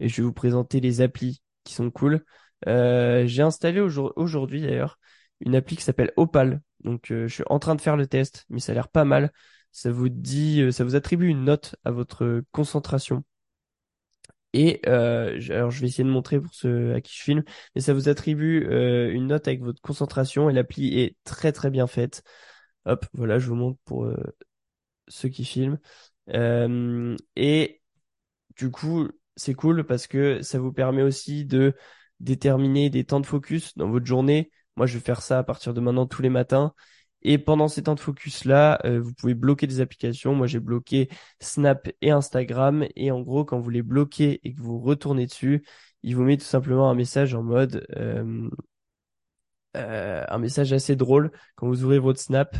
[0.00, 2.24] et je vais vous présenter les applis qui sont cool.
[2.66, 4.98] Euh, j'ai installé aujourd'hui d'ailleurs
[5.40, 6.60] une appli qui s'appelle Opal.
[6.84, 9.32] Donc je suis en train de faire le test, mais ça a l'air pas mal.
[9.72, 13.24] Ça vous dit, ça vous attribue une note à votre concentration.
[14.54, 17.80] Et euh, alors je vais essayer de montrer pour ceux à qui je filme, mais
[17.82, 21.86] ça vous attribue euh, une note avec votre concentration et l'appli est très très bien
[21.86, 22.22] faite.
[22.86, 24.16] Hop, voilà, je vous montre pour euh,
[25.08, 25.78] ceux qui filment.
[26.34, 27.80] Euh, et
[28.56, 31.74] du coup, c'est cool parce que ça vous permet aussi de
[32.20, 34.50] déterminer des temps de focus dans votre journée.
[34.76, 36.74] Moi, je vais faire ça à partir de maintenant tous les matins.
[37.22, 40.34] Et pendant ces temps de focus-là, euh, vous pouvez bloquer des applications.
[40.34, 41.08] Moi, j'ai bloqué
[41.40, 42.86] Snap et Instagram.
[42.96, 45.64] Et en gros, quand vous les bloquez et que vous retournez dessus,
[46.02, 47.86] il vous met tout simplement un message en mode...
[47.96, 48.48] Euh,
[49.76, 52.56] euh, un message assez drôle quand vous ouvrez votre Snap.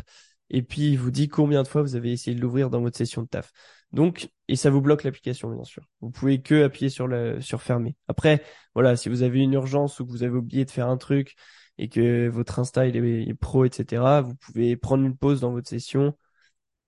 [0.50, 2.96] Et puis, il vous dit combien de fois vous avez essayé de l'ouvrir dans votre
[2.96, 3.52] session de taf.
[3.92, 5.84] Donc, et ça vous bloque l'application, bien sûr.
[6.00, 7.08] Vous pouvez que appuyer sur,
[7.40, 7.96] sur fermer.
[8.08, 8.42] Après,
[8.74, 11.36] voilà, si vous avez une urgence ou que vous avez oublié de faire un truc,
[11.78, 15.68] et que votre Insta il est, pro, etc., vous pouvez prendre une pause dans votre
[15.68, 16.14] session,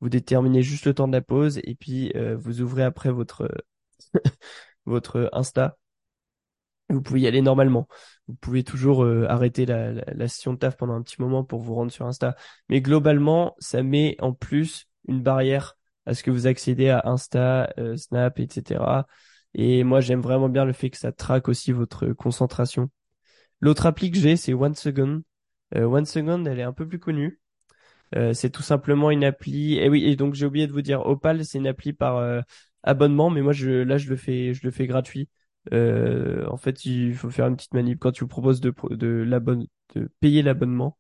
[0.01, 3.49] vous déterminez juste le temps de la pause et puis euh, vous ouvrez après votre
[4.87, 5.77] votre Insta.
[6.91, 7.89] Vous pouvez y aller normalement.
[8.29, 11.61] Vous pouvez toujours euh, arrêter la, la, session de taf pendant un petit moment pour
[11.61, 12.37] vous rendre sur Insta.
[12.69, 15.77] Mais globalement, ça met en plus une barrière
[16.07, 19.07] à ce que vous accédez à Insta, euh, Snap, etc.
[19.55, 22.91] Et moi, j'aime vraiment bien le fait que ça traque aussi votre concentration.
[23.61, 25.23] L'autre appli que j'ai, c'est One Second.
[25.77, 27.41] Euh, One Second, elle est un peu plus connue.
[28.17, 29.77] Euh, c'est tout simplement une appli.
[29.79, 32.41] Et oui, et donc j'ai oublié de vous dire, Opal, c'est une appli par euh,
[32.83, 35.29] abonnement, mais moi je là je le fais, je le fais gratuit.
[35.73, 39.25] Euh, en fait, il faut faire une petite manip quand tu vous proposes de de
[39.95, 40.99] de payer l'abonnement.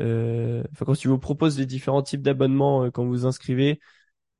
[0.00, 3.80] Euh, quand tu vous proposes les différents types d'abonnements quand vous inscrivez,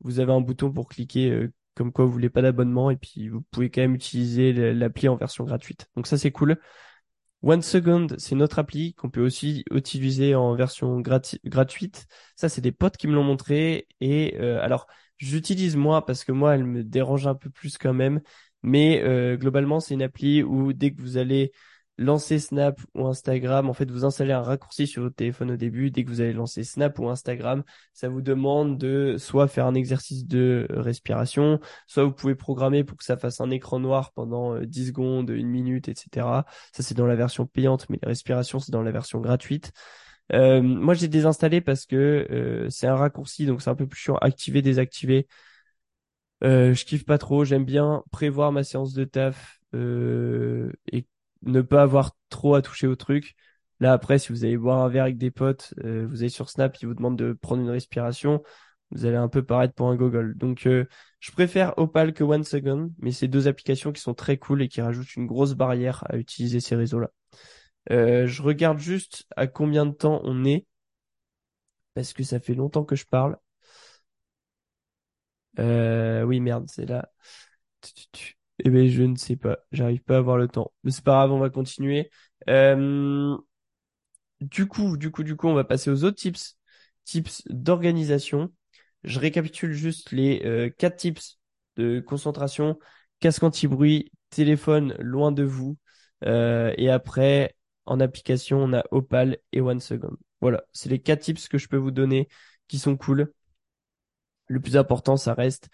[0.00, 3.42] vous avez un bouton pour cliquer comme quoi vous voulez pas d'abonnement et puis vous
[3.50, 5.88] pouvez quand même utiliser l'appli en version gratuite.
[5.96, 6.58] Donc ça c'est cool.
[7.42, 12.06] One Second, c'est notre appli qu'on peut aussi utiliser en version gratuite.
[12.34, 13.86] Ça, c'est des potes qui me l'ont montré.
[14.00, 17.94] Et euh, alors, j'utilise moi parce que moi, elle me dérange un peu plus quand
[17.94, 18.20] même.
[18.62, 21.52] Mais euh, globalement, c'est une appli où dès que vous allez
[21.98, 25.90] lancer Snap ou Instagram, en fait, vous installez un raccourci sur votre téléphone au début.
[25.90, 29.74] Dès que vous allez lancer Snap ou Instagram, ça vous demande de soit faire un
[29.74, 34.58] exercice de respiration, soit vous pouvez programmer pour que ça fasse un écran noir pendant
[34.60, 36.46] 10 euh, secondes, une minute, etc.
[36.72, 39.72] Ça, c'est dans la version payante, mais la respiration, c'est dans la version gratuite.
[40.32, 43.98] Euh, moi, j'ai désinstallé parce que euh, c'est un raccourci, donc c'est un peu plus
[43.98, 44.16] chiant.
[44.16, 45.26] Activer, désactiver.
[46.44, 47.44] Euh, je kiffe pas trop.
[47.44, 51.06] J'aime bien prévoir ma séance de taf euh, et
[51.42, 53.34] ne pas avoir trop à toucher au truc.
[53.80, 56.50] Là, après, si vous allez boire un verre avec des potes, euh, vous allez sur
[56.50, 58.42] Snap, ils vous demandent de prendre une respiration,
[58.90, 60.36] vous allez un peu paraître pour un gogol.
[60.36, 64.62] Donc, je préfère Opal que One Second, mais c'est deux applications qui sont très cool
[64.62, 67.10] et qui rajoutent une grosse barrière à utiliser ces réseaux-là.
[67.90, 70.66] Je regarde juste à combien de temps on est,
[71.94, 73.36] parce que ça fait longtemps que je parle.
[75.58, 77.10] Oui, merde, c'est là.
[78.64, 79.58] Eh ben, je ne sais pas.
[79.72, 80.72] J'arrive pas à avoir le temps.
[80.82, 82.10] Mais c'est pas grave, on va continuer.
[82.48, 83.36] Euh,
[84.40, 86.56] du coup, du coup, du coup, on va passer aux autres tips.
[87.04, 88.52] Tips d'organisation.
[89.04, 91.38] Je récapitule juste les euh, quatre tips
[91.76, 92.78] de concentration.
[93.20, 95.76] Casque anti-bruit, téléphone loin de vous.
[96.24, 97.54] Euh, et après,
[97.86, 100.16] en application, on a Opal et One Second.
[100.40, 102.28] Voilà, c'est les quatre tips que je peux vous donner
[102.68, 103.32] qui sont cool.
[104.48, 105.68] Le plus important, ça reste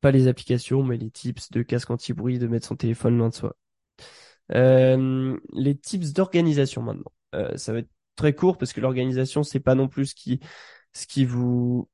[0.00, 3.34] pas les applications, mais les tips de casque anti-bruit, de mettre son téléphone loin de
[3.34, 3.56] soi.
[4.52, 7.12] Euh, les tips d'organisation maintenant.
[7.34, 10.40] Euh, ça va être très court parce que l'organisation, c'est pas non plus ce qui,
[10.92, 11.88] ce qui vous...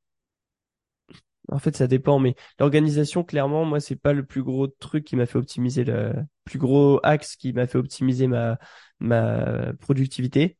[1.49, 5.15] En fait, ça dépend, mais l'organisation, clairement, moi, c'est pas le plus gros truc qui
[5.15, 6.13] m'a fait optimiser le
[6.45, 8.59] plus gros axe qui m'a fait optimiser ma,
[8.99, 10.59] ma productivité.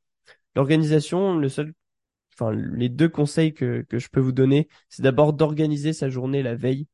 [0.55, 1.75] L'organisation, le seul,
[2.39, 6.43] enfin, les deux conseils que, que je peux vous donner, c'est d'abord d'organiser sa journée
[6.43, 6.87] la veille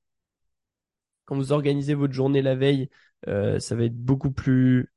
[1.24, 2.88] quand vous organisez votre journée la veille,
[3.28, 4.92] Euh, ça va être beaucoup plus...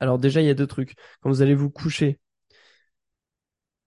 [0.00, 0.94] Alors déjà, il y a deux trucs.
[1.20, 2.18] Quand vous allez vous coucher,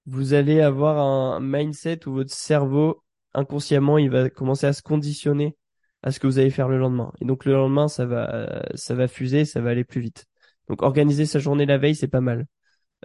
[0.05, 5.57] vous allez avoir un mindset où votre cerveau, inconsciemment, il va commencer à se conditionner
[6.03, 7.11] à ce que vous allez faire le lendemain.
[7.21, 10.25] Et donc le lendemain, ça va, ça va fuser, ça va aller plus vite.
[10.67, 12.45] Donc organiser sa journée la veille, c'est pas mal.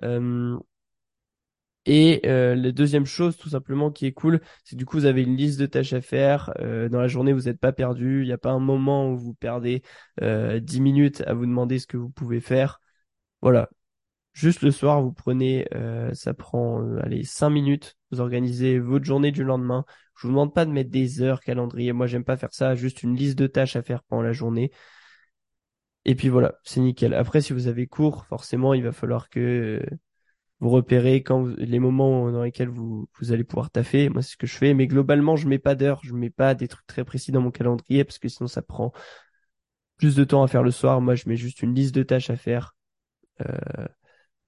[0.04, 0.58] Euh,
[1.92, 5.24] et euh, la deuxième chose, tout simplement, qui est cool, c'est du coup, vous avez
[5.24, 6.52] une liste de tâches à faire.
[6.60, 8.22] Euh, dans la journée, vous n'êtes pas perdu.
[8.22, 9.82] Il n'y a pas un moment où vous perdez
[10.22, 12.80] euh, 10 minutes à vous demander ce que vous pouvez faire.
[13.42, 13.68] Voilà.
[14.34, 17.96] Juste le soir, vous prenez, euh, ça prend, allez, 5 minutes.
[18.12, 19.84] Vous organisez votre journée du lendemain.
[20.16, 21.92] Je vous demande pas de mettre des heures calendrier.
[21.92, 22.76] Moi, j'aime pas faire ça.
[22.76, 24.70] Juste une liste de tâches à faire pendant la journée.
[26.04, 27.14] Et puis voilà, c'est nickel.
[27.14, 29.82] Après, si vous avez cours, forcément, il va falloir que
[30.60, 34.08] vous repérez quand les moments dans lesquels vous, allez pouvoir taffer.
[34.10, 34.74] Moi, c'est ce que je fais.
[34.74, 37.50] Mais globalement, je mets pas d'heures, je mets pas des trucs très précis dans mon
[37.50, 38.92] calendrier parce que sinon, ça prend
[39.96, 41.00] plus de temps à faire le soir.
[41.00, 42.76] Moi, je mets juste une liste de tâches à faire.
[43.40, 43.86] Euh,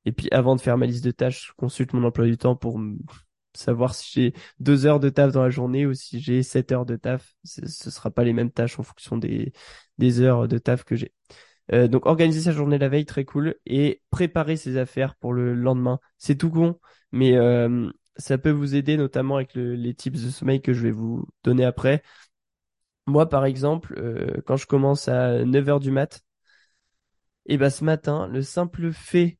[0.04, 2.56] et puis, avant de faire ma liste de tâches, je consulte mon emploi du temps
[2.56, 2.80] pour
[3.54, 6.86] savoir si j'ai deux heures de taf dans la journée ou si j'ai sept heures
[6.86, 7.34] de taf.
[7.44, 9.52] Ce sera pas les mêmes tâches en fonction des,
[9.98, 11.12] des heures de taf que j'ai.
[11.72, 13.56] Euh, donc organiser sa journée la veille, très cool.
[13.66, 16.00] Et préparer ses affaires pour le lendemain.
[16.18, 16.78] C'est tout con,
[17.12, 20.90] mais euh, ça peut vous aider notamment avec les tips de sommeil que je vais
[20.90, 22.02] vous donner après.
[23.06, 26.22] Moi, par exemple, euh, quand je commence à 9h du mat,
[27.46, 29.38] et ben ce matin, le simple fait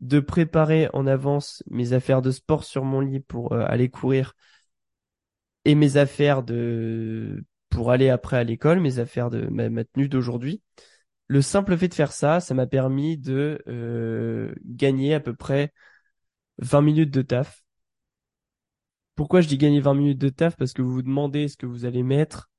[0.00, 4.34] de préparer en avance mes affaires de sport sur mon lit pour aller courir
[5.64, 10.60] et mes affaires de pour aller après à l'école, mes affaires de ma tenue d'aujourd'hui,
[11.32, 15.72] le simple fait de faire ça, ça m'a permis de euh, gagner à peu près
[16.58, 17.64] 20 minutes de taf.
[19.14, 20.56] Pourquoi je dis gagner 20 minutes de taf?
[20.56, 22.50] Parce que vous vous demandez ce que vous allez mettre.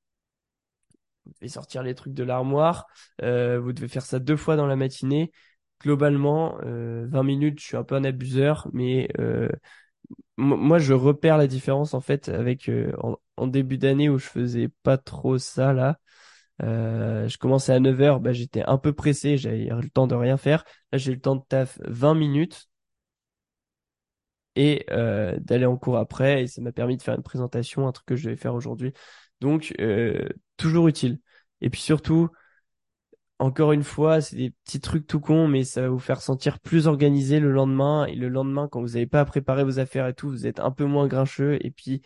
[1.28, 2.88] Vous devez sortir les trucs de l'armoire.
[3.22, 5.32] Euh, vous devez faire ça deux fois dans la matinée.
[5.80, 9.08] Globalement, 20 euh, minutes, je suis un peu un abuseur, mais
[10.38, 12.72] moi, je repère la différence en fait avec
[13.04, 16.00] en, en, début d'année où je faisais pas trop ça là.
[16.64, 20.38] Euh, je commençais à 9h, bah, j'étais un peu pressé, j'avais le temps de rien
[20.38, 20.64] faire.
[20.92, 22.70] Là, j'ai le temps de taf 20 minutes
[24.56, 26.44] et euh, d'aller en cours après.
[26.44, 28.94] Et ça m'a permis de faire une présentation, un truc que je vais faire aujourd'hui.
[29.42, 31.20] Donc, euh, toujours utile.
[31.62, 32.30] Et puis surtout,
[33.40, 36.60] encore une fois, c'est des petits trucs tout cons, mais ça va vous faire sentir
[36.60, 38.06] plus organisé le lendemain.
[38.06, 40.60] Et le lendemain, quand vous n'avez pas à préparer vos affaires et tout, vous êtes
[40.60, 41.58] un peu moins grincheux.
[41.66, 42.02] Et puis,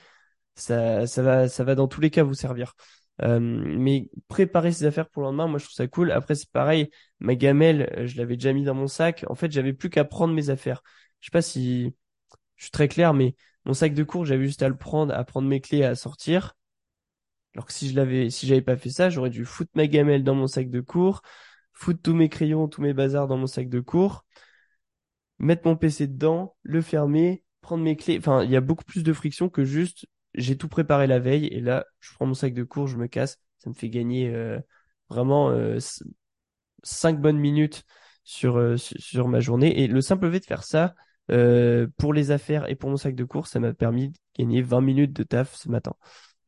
[0.55, 2.75] ça, ça va, ça va dans tous les cas vous servir.
[3.23, 6.11] Euh, mais préparer ses affaires pour le lendemain, moi je trouve ça cool.
[6.11, 9.25] Après c'est pareil, ma gamelle, euh, je l'avais déjà mis dans mon sac.
[9.27, 10.83] En fait, j'avais plus qu'à prendre mes affaires.
[11.19, 11.95] Je sais pas si
[12.55, 15.23] je suis très clair, mais mon sac de cours, j'avais juste à le prendre, à
[15.23, 16.55] prendre mes clés, à sortir.
[17.55, 20.23] Alors que si je l'avais, si j'avais pas fait ça, j'aurais dû foutre ma gamelle
[20.23, 21.21] dans mon sac de cours,
[21.73, 24.25] foutre tous mes crayons, tous mes bazars dans mon sac de cours,
[25.39, 28.17] mettre mon PC dedans, le fermer, prendre mes clés.
[28.19, 30.05] Enfin, il y a beaucoup plus de friction que juste
[30.37, 33.07] j'ai tout préparé la veille et là, je prends mon sac de cours, je me
[33.07, 33.39] casse.
[33.59, 34.59] Ça me fait gagner euh,
[35.09, 35.79] vraiment euh,
[36.83, 37.83] 5 bonnes minutes
[38.23, 39.81] sur, euh, sur ma journée.
[39.81, 40.95] Et le simple fait de faire ça,
[41.31, 44.61] euh, pour les affaires et pour mon sac de cours, ça m'a permis de gagner
[44.61, 45.93] 20 minutes de taf ce matin.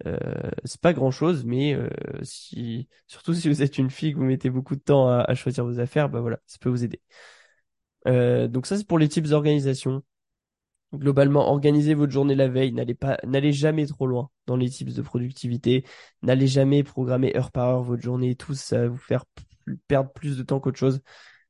[0.08, 0.18] Euh,
[0.66, 1.90] c'est pas grand chose, mais euh,
[2.24, 5.36] si, surtout si vous êtes une fille, que vous mettez beaucoup de temps à, à
[5.36, 7.02] choisir vos affaires, bah voilà, ça peut vous aider.
[8.06, 10.04] Donc ça, c'est pour les types d'organisation.
[10.94, 12.72] Globalement, organisez votre journée la veille.
[12.72, 15.86] N'allez pas, n'allez jamais trop loin dans les types de productivité.
[16.24, 18.56] N'allez jamais programmer heure par heure votre journée et tout.
[18.56, 19.26] Ça va vous faire
[19.88, 21.02] perdre plus de temps qu'autre chose.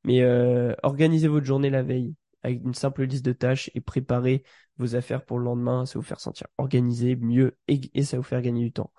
[0.04, 4.42] Mais euh, organisez votre journée la veille avec une simple liste de tâches et préparez
[4.76, 5.86] vos affaires pour le lendemain.
[5.86, 8.92] Ça va vous faire sentir organisé, mieux et, ça va vous faire gagner du temps.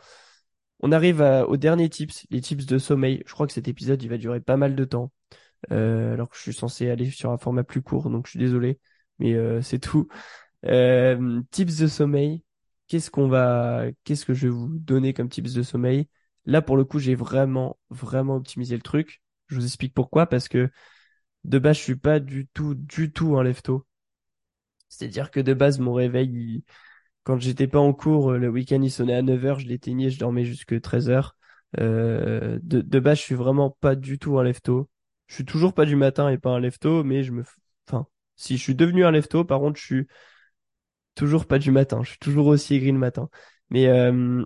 [0.79, 3.21] On arrive au dernier tips, les tips de sommeil.
[3.27, 5.11] Je crois que cet épisode, il va durer pas mal de temps.
[5.71, 8.39] Euh, alors que je suis censé aller sur un format plus court, donc je suis
[8.39, 8.79] désolé
[9.21, 10.07] mais euh, c'est tout.
[10.65, 12.43] Euh, tips de sommeil.
[12.87, 16.09] Qu'est-ce qu'on va, qu'est-ce que je vais vous donner comme tips de sommeil?
[16.45, 19.21] Là, pour le coup, j'ai vraiment, vraiment optimisé le truc.
[19.47, 20.69] Je vous explique pourquoi, parce que
[21.45, 23.85] de base, je suis pas du tout, du tout un lève-tôt.
[24.89, 26.63] C'est-à-dire que de base, mon réveil,
[27.23, 30.45] quand j'étais pas en cours, le week-end, il sonnait à 9h, je l'éteignais, je dormais
[30.45, 31.37] jusque 13h.
[31.79, 34.89] Euh, de, de base, je suis vraiment pas du tout un lève-tôt.
[35.27, 37.43] Je suis toujours pas du matin et pas un lève-tôt, mais je me,
[37.87, 38.07] enfin,
[38.41, 40.07] si je suis devenu un lefto, par contre, je suis
[41.15, 42.01] toujours pas du matin.
[42.03, 43.29] Je suis toujours aussi aigri le matin.
[43.69, 44.43] Mais euh,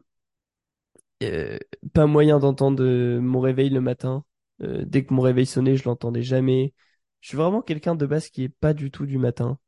[1.23, 1.57] euh,
[1.93, 4.23] pas moyen d'entendre euh, mon réveil le matin.
[4.59, 6.73] dès que mon réveil sonnait, je l'entendais jamais.
[7.21, 9.59] Je suis vraiment quelqu'un de base qui est pas du tout du matin.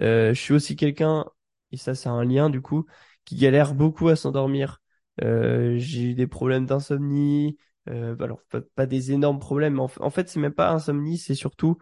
[0.00, 1.26] je suis aussi quelqu'un,
[1.72, 2.86] et ça c'est un lien du coup,
[3.24, 4.80] qui galère beaucoup à s'endormir.
[5.20, 7.58] j'ai eu des problèmes d'insomnie,
[7.88, 8.40] Euh, alors
[8.74, 9.78] pas, des énormes problèmes.
[9.80, 11.78] En, en fait, c'est même pas insomnie, c'est surtout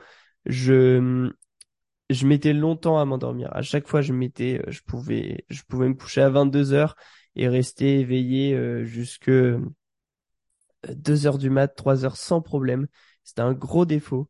[0.47, 1.31] je
[2.11, 3.51] je mettais longtemps à m'endormir.
[3.55, 6.97] À chaque fois, je mettais, je pouvais je pouvais me coucher à 22 heures
[7.37, 9.31] et rester éveillé euh, jusque
[10.89, 12.87] 2 heures du mat, 3 heures sans problème.
[13.25, 14.29] C'était un gros défaut.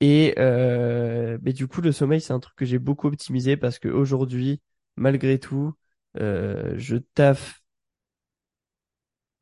[0.00, 3.78] Et euh, mais du coup, le sommeil, c'est un truc que j'ai beaucoup optimisé parce
[3.78, 4.60] que aujourd'hui,
[4.96, 5.72] malgré tout,
[6.18, 7.62] euh, je taffe.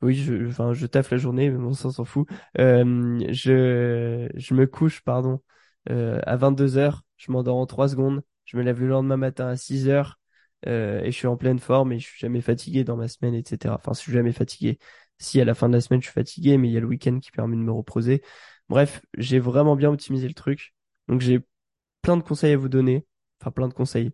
[0.03, 2.29] Oui, je, enfin, je taffe la journée, mais bon, ça s'en fout.
[2.59, 5.41] Euh, je, je me couche, pardon,
[5.91, 7.03] euh, à 22 heures.
[7.17, 8.23] Je m'endors en 3 secondes.
[8.45, 10.19] Je me lève le lendemain matin à 6 heures.
[10.67, 13.35] Euh, et je suis en pleine forme et je suis jamais fatigué dans ma semaine,
[13.35, 13.75] etc.
[13.75, 14.79] Enfin, je suis jamais fatigué.
[15.19, 16.87] Si à la fin de la semaine je suis fatigué, mais il y a le
[16.87, 18.23] week-end qui permet de me reposer.
[18.69, 20.75] Bref, j'ai vraiment bien optimisé le truc.
[21.09, 21.41] Donc j'ai
[22.03, 23.07] plein de conseils à vous donner.
[23.41, 24.13] Enfin, plein de conseils.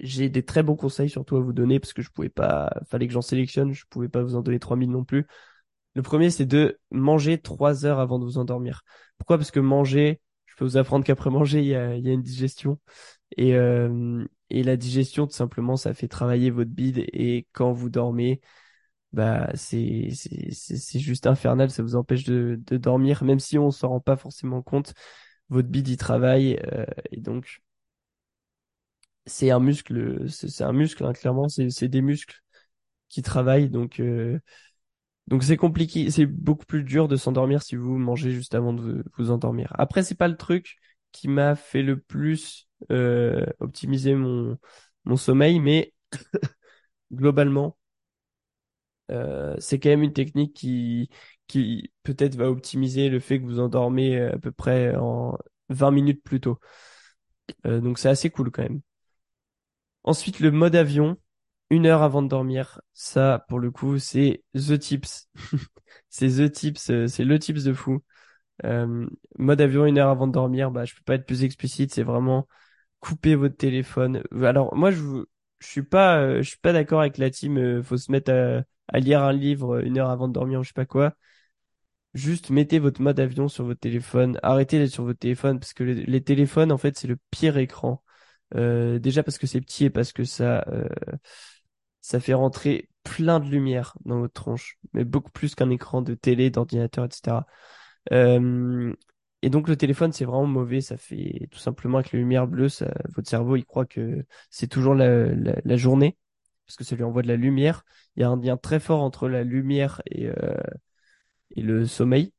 [0.00, 3.06] J'ai des très bons conseils surtout à vous donner parce que je pouvais pas, fallait
[3.06, 5.26] que j'en sélectionne, je pouvais pas vous en donner 3000 non plus.
[5.94, 8.82] Le premier, c'est de manger 3 heures avant de vous endormir.
[9.18, 9.38] Pourquoi?
[9.38, 10.20] Parce que manger,
[10.56, 12.78] peux vous apprendre qu'après manger, il y a, y a une digestion.
[13.36, 16.98] Et, euh, et la digestion, tout simplement, ça fait travailler votre bide.
[17.12, 18.40] Et quand vous dormez,
[19.12, 20.10] bah c'est
[21.00, 21.70] juste infernal.
[21.70, 24.94] Ça vous empêche de, de dormir, même si on s'en rend pas forcément compte.
[25.50, 27.60] Votre bide y travaille euh, et donc
[29.26, 30.28] c'est un muscle.
[30.28, 31.48] C'est un muscle hein, clairement.
[31.48, 32.40] C'est c'est des muscles
[33.08, 33.70] qui travaillent.
[33.70, 34.40] Donc euh,
[35.28, 36.10] donc c'est compliqué.
[36.10, 39.72] C'est beaucoup plus dur de s'endormir si vous mangez juste avant de vous endormir.
[39.78, 40.76] Après c'est pas le truc
[41.12, 44.58] qui m'a fait le plus euh, optimiser mon,
[45.04, 45.92] mon sommeil, mais
[47.12, 47.76] globalement,
[49.10, 51.08] euh, c'est quand même une technique qui,
[51.46, 56.22] qui peut-être va optimiser le fait que vous endormez à peu près en 20 minutes
[56.24, 56.58] plus tôt.
[57.66, 58.80] Euh, donc c'est assez cool quand même.
[60.04, 61.18] Ensuite, le mode avion,
[61.70, 65.28] une heure avant de dormir, ça, pour le coup, c'est the tips.
[66.10, 68.02] c'est the tips, euh, c'est le tips de fou.
[68.64, 69.06] Euh,
[69.38, 72.02] mode avion une heure avant de dormir, bah je peux pas être plus explicite, c'est
[72.02, 72.48] vraiment
[73.00, 74.22] couper votre téléphone.
[74.42, 75.02] Alors moi je
[75.60, 78.32] je suis pas euh, je suis pas d'accord avec la team euh, faut se mettre
[78.88, 81.14] à, lire un livre une heure avant de dormir ou je sais pas quoi.
[82.14, 85.84] Juste mettez votre mode avion sur votre téléphone, arrêtez d'être sur votre téléphone parce que
[85.84, 88.02] les, les téléphones en fait c'est le pire écran.
[88.54, 90.64] Déjà parce que c'est petit et parce que ça
[92.06, 96.14] ça fait rentrer plein de lumière dans votre tronche, mais beaucoup plus qu'un écran de
[96.14, 97.38] télé, d'ordinateur, etc.
[98.12, 98.94] Euh,
[99.42, 100.80] et donc le téléphone, c'est vraiment mauvais.
[100.80, 104.68] Ça fait tout simplement avec la lumière bleue, ça, votre cerveau, il croit que c'est
[104.68, 106.16] toujours la, la, la, journée,
[106.64, 107.84] parce que ça lui envoie de la lumière.
[108.14, 110.54] Il y a un lien très fort entre la lumière et, euh,
[111.56, 112.32] et le sommeil.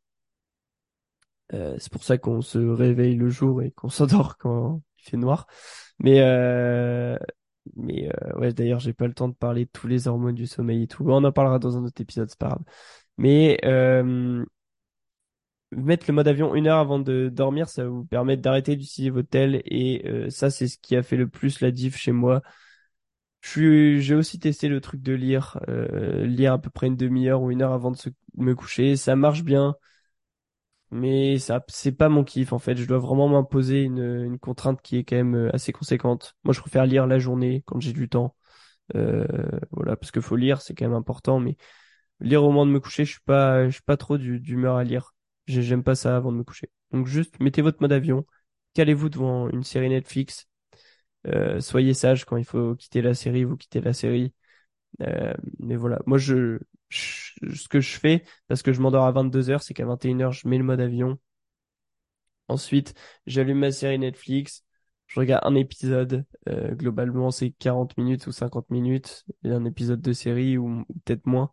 [1.53, 5.17] Euh, c'est pour ça qu'on se réveille le jour et qu'on s'endort quand il fait
[5.17, 5.45] noir.
[5.99, 7.17] Mais euh,
[7.75, 10.47] mais euh, ouais, d'ailleurs, j'ai pas le temps de parler de tous les hormones du
[10.47, 11.03] sommeil et tout.
[11.09, 12.63] On en parlera dans un autre épisode, c'est pas grave.
[13.17, 14.45] Mais euh,
[15.71, 19.09] mettre le mode avion une heure avant de dormir, ça va vous permettre d'arrêter d'utiliser
[19.09, 22.11] votre tel et euh, ça c'est ce qui a fait le plus la diff chez
[22.11, 22.41] moi.
[23.41, 27.49] J'ai aussi testé le truc de lire, euh, lire à peu près une demi-heure ou
[27.51, 27.97] une heure avant de
[28.35, 28.95] me coucher.
[28.97, 29.75] Ça marche bien,
[30.91, 32.75] mais ça c'est pas mon kiff en fait.
[32.77, 36.35] Je dois vraiment m'imposer une, une contrainte qui est quand même euh, assez conséquente.
[36.43, 38.35] Moi, je préfère lire la journée quand j'ai du temps.
[38.95, 39.27] Euh,
[39.71, 41.39] voilà, parce que faut lire, c'est quand même important.
[41.39, 41.57] Mais
[42.21, 44.83] lire au moment de me coucher, je suis pas, je suis pas trop d'humeur à
[44.83, 45.15] lire.
[45.47, 46.71] J'aime pas ça avant de me coucher.
[46.91, 48.25] Donc juste mettez votre mode avion,
[48.75, 50.47] calez-vous devant une série Netflix,
[51.27, 54.33] euh, soyez sage quand il faut quitter la série, vous quittez la série.
[55.59, 59.73] Mais voilà, moi je, ce que je fais parce que je m'endors à 22h, c'est
[59.73, 61.17] qu'à 21h je mets le mode avion.
[62.47, 62.93] Ensuite,
[63.25, 64.63] j'allume ma série Netflix,
[65.07, 70.13] je regarde un épisode, euh, globalement c'est 40 minutes ou 50 minutes, un épisode de
[70.13, 71.51] série ou peut-être moins.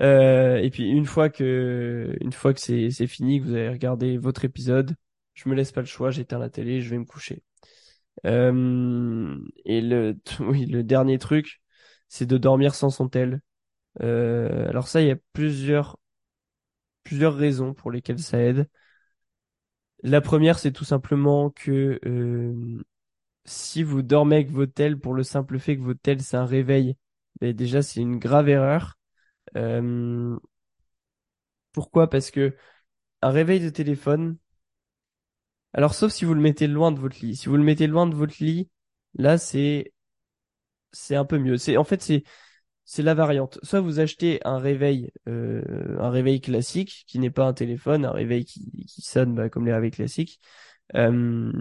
[0.00, 3.68] Euh, et puis une fois que une fois que c'est c'est fini, que vous avez
[3.68, 4.96] regardé votre épisode,
[5.34, 7.42] je me laisse pas le choix, j'éteins la télé, je vais me coucher.
[8.26, 11.62] Euh, et le oui le dernier truc,
[12.08, 13.40] c'est de dormir sans son tel.
[14.00, 15.98] Euh, alors ça, il y a plusieurs
[17.04, 18.68] plusieurs raisons pour lesquelles ça aide.
[20.02, 22.82] La première, c'est tout simplement que euh,
[23.46, 26.46] si vous dormez avec votre tel pour le simple fait que votre tel c'est un
[26.46, 26.96] réveil,
[27.40, 28.98] ben déjà c'est une grave erreur
[29.56, 30.36] euh,
[31.72, 32.08] pourquoi?
[32.10, 32.56] Parce que
[33.22, 34.38] un réveil de téléphone,
[35.74, 37.36] alors sauf si vous le mettez loin de votre lit.
[37.36, 38.68] Si vous le mettez loin de votre lit,
[39.14, 39.92] là c'est
[40.92, 41.56] c'est un peu mieux.
[41.58, 42.24] C'est en fait c'est
[42.84, 43.58] c'est la variante.
[43.62, 48.12] Soit vous achetez un réveil euh, un réveil classique qui n'est pas un téléphone, un
[48.12, 50.40] réveil qui qui sonne bah, comme les réveils classiques.
[50.96, 51.52] Euh,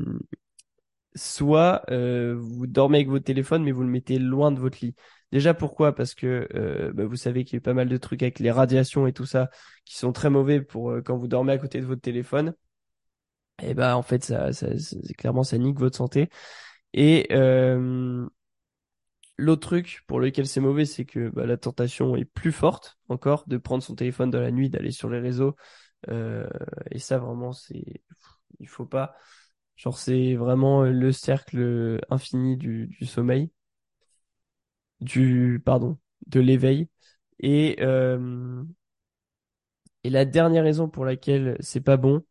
[1.15, 4.95] soit euh, vous dormez avec votre téléphone, mais vous le mettez loin de votre lit.
[5.31, 5.93] Déjà, pourquoi?
[5.95, 8.51] Parce que euh, bah, vous savez qu'il y a pas mal de trucs avec les
[8.51, 9.49] radiations et tout ça
[9.85, 12.53] qui sont très mauvais pour euh, quand vous dormez à côté de votre téléphone.
[13.61, 16.29] Et bah en fait, ça, ça, c'est clairement, ça nique votre santé.
[16.93, 18.27] Et euh,
[19.41, 23.45] l'autre truc pour lequel c'est mauvais, c'est que bah, la tentation est plus forte encore
[23.47, 25.55] de prendre son téléphone dans la nuit, d'aller sur les réseaux.
[26.09, 26.47] Euh,
[26.91, 28.03] et ça, vraiment, c'est
[28.59, 29.15] il faut pas.
[29.75, 33.51] Genre, c'est vraiment le cercle infini du, sommeil,
[34.99, 36.87] du pardon, de l'éveil.
[37.39, 38.63] Et euh,
[40.03, 42.23] et la dernière raison pour laquelle c'est pas bon.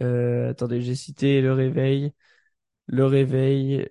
[0.00, 2.12] Euh, attendez, j'ai cité le réveil,
[2.86, 3.88] le réveil.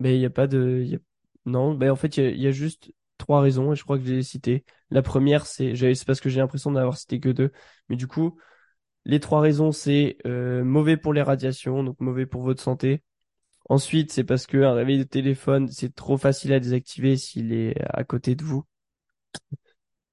[0.00, 0.98] Mais il y a pas de, y a-
[1.46, 1.74] non.
[1.74, 4.12] Ben en fait, il y y a juste trois raisons et je crois que je
[4.12, 4.64] les ai citées.
[4.90, 7.52] La première, c'est, c'est parce que j'ai l'impression d'avoir cité que deux.
[7.88, 8.38] Mais du coup.
[9.06, 13.02] Les trois raisons, c'est euh, mauvais pour les radiations, donc mauvais pour votre santé.
[13.68, 17.74] Ensuite, c'est parce que un réveil de téléphone, c'est trop facile à désactiver s'il est
[17.90, 18.64] à côté de vous,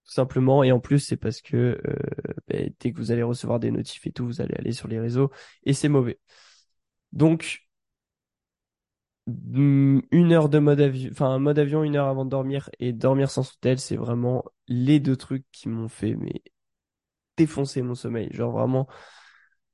[0.05, 0.63] tout simplement.
[0.63, 1.55] Et en plus, c'est parce que
[1.87, 1.95] euh,
[2.47, 4.99] ben, dès que vous allez recevoir des notifs et tout, vous allez aller sur les
[4.99, 5.31] réseaux
[5.63, 6.19] et c'est mauvais.
[7.13, 7.64] Donc,
[9.27, 12.93] une heure de mode avion, enfin un mode avion, une heure avant de dormir et
[12.93, 16.43] dormir sans hôtel, c'est vraiment les deux trucs qui m'ont fait mais
[17.37, 18.29] défoncer mon sommeil.
[18.31, 18.87] Genre vraiment.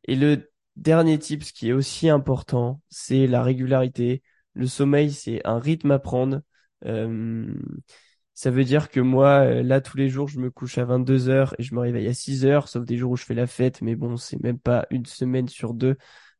[0.05, 4.23] Et le dernier tip, ce qui est aussi important, c'est la régularité.
[4.53, 6.41] Le sommeil, c'est un rythme à prendre.
[6.85, 7.53] Euh,
[8.33, 11.29] ça veut dire que moi, euh, là, tous les jours, je me couche à 22
[11.29, 13.47] heures et je me réveille à 6 heures, sauf des jours où je fais la
[13.47, 15.97] fête, mais bon, c'est même pas une semaine sur deux,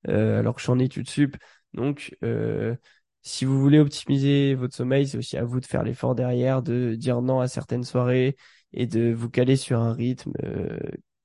[0.08, 1.38] euh, alors que je suis en études sup.
[1.74, 2.76] Donc, euh,
[3.24, 6.96] si vous voulez optimiser votre sommeil, c'est aussi à vous de faire l'effort derrière, de
[6.96, 8.36] dire non à certaines soirées
[8.74, 10.78] et de vous caler sur un rythme euh,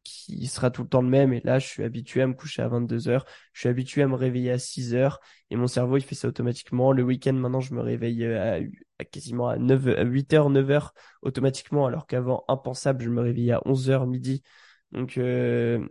[0.04, 1.32] qui sera tout le temps le même.
[1.32, 3.24] Et là, je suis habitué à me coucher à 22 heures.
[3.52, 5.20] Je suis habitué à me réveiller à 6 heures.
[5.50, 6.92] Et mon cerveau, il fait ça automatiquement.
[6.92, 8.64] Le week-end, maintenant, je me réveille euh, à,
[8.98, 11.86] à quasiment à 9, à 8 heures, 9 heures automatiquement.
[11.86, 14.42] Alors qu'avant, impensable, je me réveillais à 11 heures midi.
[14.92, 15.86] Donc, euh,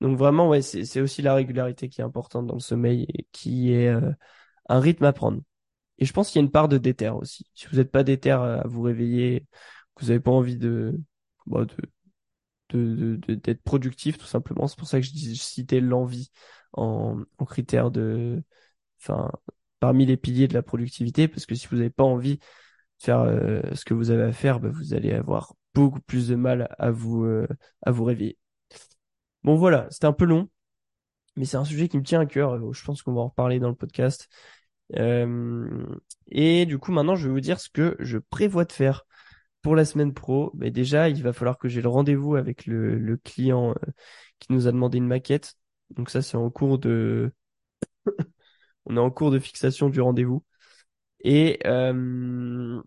[0.00, 3.72] donc vraiment, ouais, c'est, aussi la régularité qui est importante dans le sommeil et qui
[3.72, 4.12] est euh,
[4.68, 5.40] un rythme à prendre.
[5.98, 7.46] Et je pense qu'il y a une part de déter aussi.
[7.54, 9.46] Si vous n'êtes pas déter à vous réveiller,
[9.96, 10.98] que vous n'avez pas envie de,
[11.46, 11.66] bon, de,
[12.70, 14.66] de, de- d'être productif tout simplement.
[14.68, 16.30] C'est pour ça que je, citais l'envie
[16.72, 18.42] en, en critère de,
[19.00, 19.30] enfin,
[19.80, 22.44] parmi les piliers de la productivité, parce que si vous n'avez pas envie de
[23.00, 26.34] faire euh, ce que vous avez à faire, bah, vous allez avoir beaucoup plus de
[26.36, 27.46] mal à vous, euh,
[27.82, 28.38] à vous réveiller.
[29.44, 30.48] Bon voilà, c'était un peu long,
[31.36, 32.54] mais c'est un sujet qui me tient à cœur.
[32.54, 34.28] euh, Je pense qu'on va en reparler dans le podcast.
[34.94, 39.06] Et du coup, maintenant, je vais vous dire ce que je prévois de faire
[39.62, 42.98] pour la semaine pro, mais déjà, il va falloir que j'ai le rendez-vous avec le,
[42.98, 43.92] le client euh,
[44.38, 45.54] qui nous a demandé une maquette.
[45.90, 47.32] Donc ça, c'est en cours de,
[48.86, 50.44] on est en cours de fixation du rendez-vous.
[51.24, 52.80] Et euh,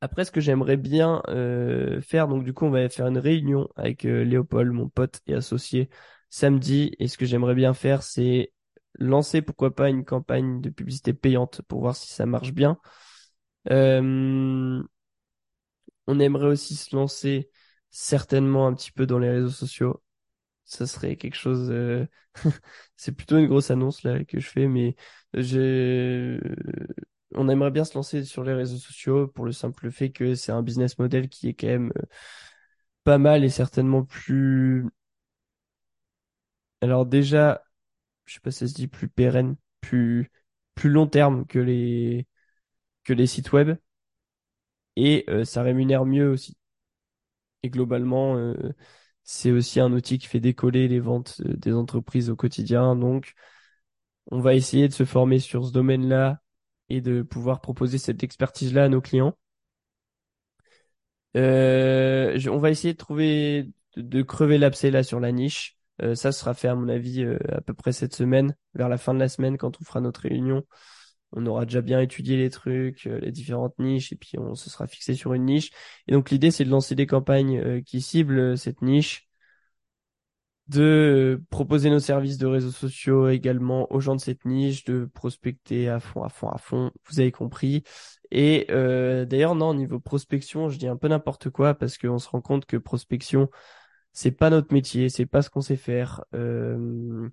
[0.00, 3.68] après, ce que j'aimerais bien euh, faire, donc du coup, on va faire une réunion
[3.76, 5.88] avec euh, Léopold, mon pote et associé,
[6.28, 6.92] samedi.
[6.98, 8.52] Et ce que j'aimerais bien faire, c'est
[8.98, 12.78] lancer, pourquoi pas, une campagne de publicité payante pour voir si ça marche bien.
[13.70, 14.82] Euh,
[16.06, 17.50] On aimerait aussi se lancer
[17.90, 20.02] certainement un petit peu dans les réseaux sociaux.
[20.66, 21.70] Ça serait quelque chose.
[21.70, 22.06] euh,
[22.96, 24.96] C'est plutôt une grosse annonce là que je fais, mais.
[27.34, 30.52] On aimerait bien se lancer sur les réseaux sociaux pour le simple fait que c'est
[30.52, 32.02] un business model qui est quand même euh,
[33.04, 34.86] pas mal et certainement plus.
[36.80, 37.62] Alors déjà,
[38.26, 40.30] je sais pas si ça se dit plus pérenne, plus
[40.74, 42.26] plus long terme que les
[43.04, 43.76] que les sites web
[44.96, 46.56] et euh, ça rémunère mieux aussi.
[47.62, 48.54] Et globalement, euh,
[49.24, 52.96] c'est aussi un outil qui fait décoller les ventes euh, des entreprises au quotidien.
[52.96, 53.34] Donc,
[54.32, 56.42] on va essayer de se former sur ce domaine-là
[56.90, 59.36] et de pouvoir proposer cette expertise-là à nos clients.
[61.36, 63.64] Euh, on va essayer de trouver,
[63.96, 65.78] de, de crever l'abcès là sur la niche.
[66.02, 68.98] Euh, ça sera fait à mon avis euh, à peu près cette semaine, vers la
[68.98, 70.64] fin de la semaine quand on fera notre réunion.
[71.32, 74.68] On aura déjà bien étudié les trucs, euh, les différentes niches, et puis on se
[74.68, 75.70] sera fixé sur une niche.
[76.08, 79.28] Et donc l'idée, c'est de lancer des campagnes euh, qui ciblent cette niche,
[80.68, 85.88] de proposer nos services de réseaux sociaux également aux gens de cette niche, de prospecter
[85.88, 86.90] à fond, à fond, à fond.
[87.10, 87.82] Vous avez compris.
[88.30, 92.28] Et d'ailleurs, non, au niveau prospection, je dis un peu n'importe quoi parce qu'on se
[92.28, 93.50] rend compte que prospection,
[94.12, 96.24] c'est pas notre métier, c'est pas ce qu'on sait faire.
[96.34, 97.28] Euh,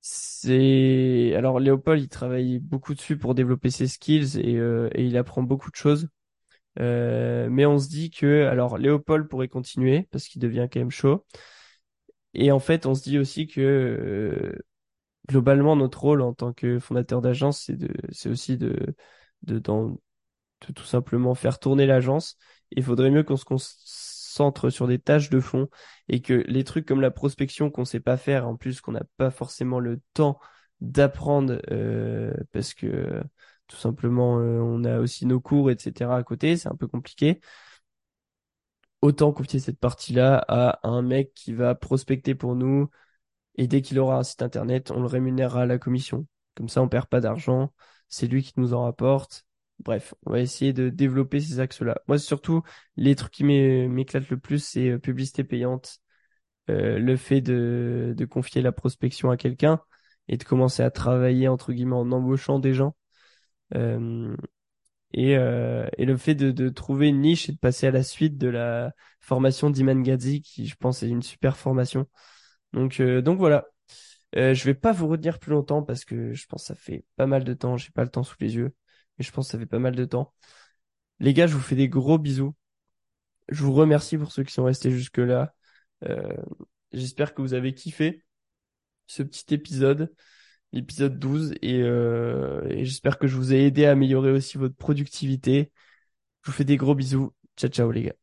[0.00, 5.16] c'est alors Léopold, il travaille beaucoup dessus pour développer ses skills et, euh, et il
[5.16, 6.08] apprend beaucoup de choses.
[6.78, 10.90] Euh, mais on se dit que alors Léopold pourrait continuer parce qu'il devient quand même
[10.90, 11.24] chaud.
[12.34, 14.58] Et en fait, on se dit aussi que euh,
[15.28, 18.76] globalement, notre rôle en tant que fondateur d'agence, c'est de, c'est aussi de,
[19.42, 22.38] de, dans, de tout simplement faire tourner l'agence.
[22.72, 23.46] Il faudrait mieux qu'on se
[24.32, 25.68] concentre sur des tâches de fond
[26.08, 29.04] et que les trucs comme la prospection qu'on sait pas faire, en plus qu'on n'a
[29.18, 30.38] pas forcément le temps
[30.80, 33.22] d'apprendre euh, parce que
[33.68, 36.16] tout simplement euh, on a aussi nos cours, etc.
[36.16, 37.40] à côté, c'est un peu compliqué.
[39.02, 42.88] Autant confier cette partie-là à un mec qui va prospecter pour nous
[43.56, 46.26] et dès qu'il aura un site internet, on le rémunérera à la commission.
[46.54, 47.72] Comme ça, on perd pas d'argent,
[48.08, 49.46] c'est lui qui nous en rapporte.
[49.84, 52.00] Bref, on va essayer de développer ces axes-là.
[52.06, 52.62] Moi, surtout,
[52.96, 55.98] les trucs qui m'éclatent le plus, c'est euh, publicité payante,
[56.70, 59.80] euh, le fait de, confier la prospection à quelqu'un
[60.28, 62.96] et de commencer à travailler, entre guillemets, en embauchant des gens.
[63.74, 64.36] Euh,
[65.14, 68.92] et, le fait de, trouver une niche et de passer à la suite de la
[69.20, 72.06] formation d'Iman Gadzi, qui je pense est une super formation.
[72.72, 73.66] Donc, donc voilà.
[74.34, 77.26] Je vais pas vous retenir plus longtemps parce que je pense que ça fait pas
[77.26, 77.76] mal de temps.
[77.76, 78.74] J'ai pas le temps sous les yeux,
[79.22, 80.32] je pense que ça fait pas mal de temps.
[81.20, 82.54] Les gars, je vous fais des gros bisous.
[83.48, 85.54] Je vous remercie pour ceux qui sont restés jusque-là.
[86.04, 86.34] Euh,
[86.92, 88.24] J'espère que vous avez kiffé
[89.06, 90.14] ce petit épisode,
[90.72, 94.76] l'épisode 12, et, euh, et j'espère que je vous ai aidé à améliorer aussi votre
[94.76, 95.72] productivité.
[96.42, 97.32] Je vous fais des gros bisous.
[97.56, 98.21] Ciao, ciao les gars.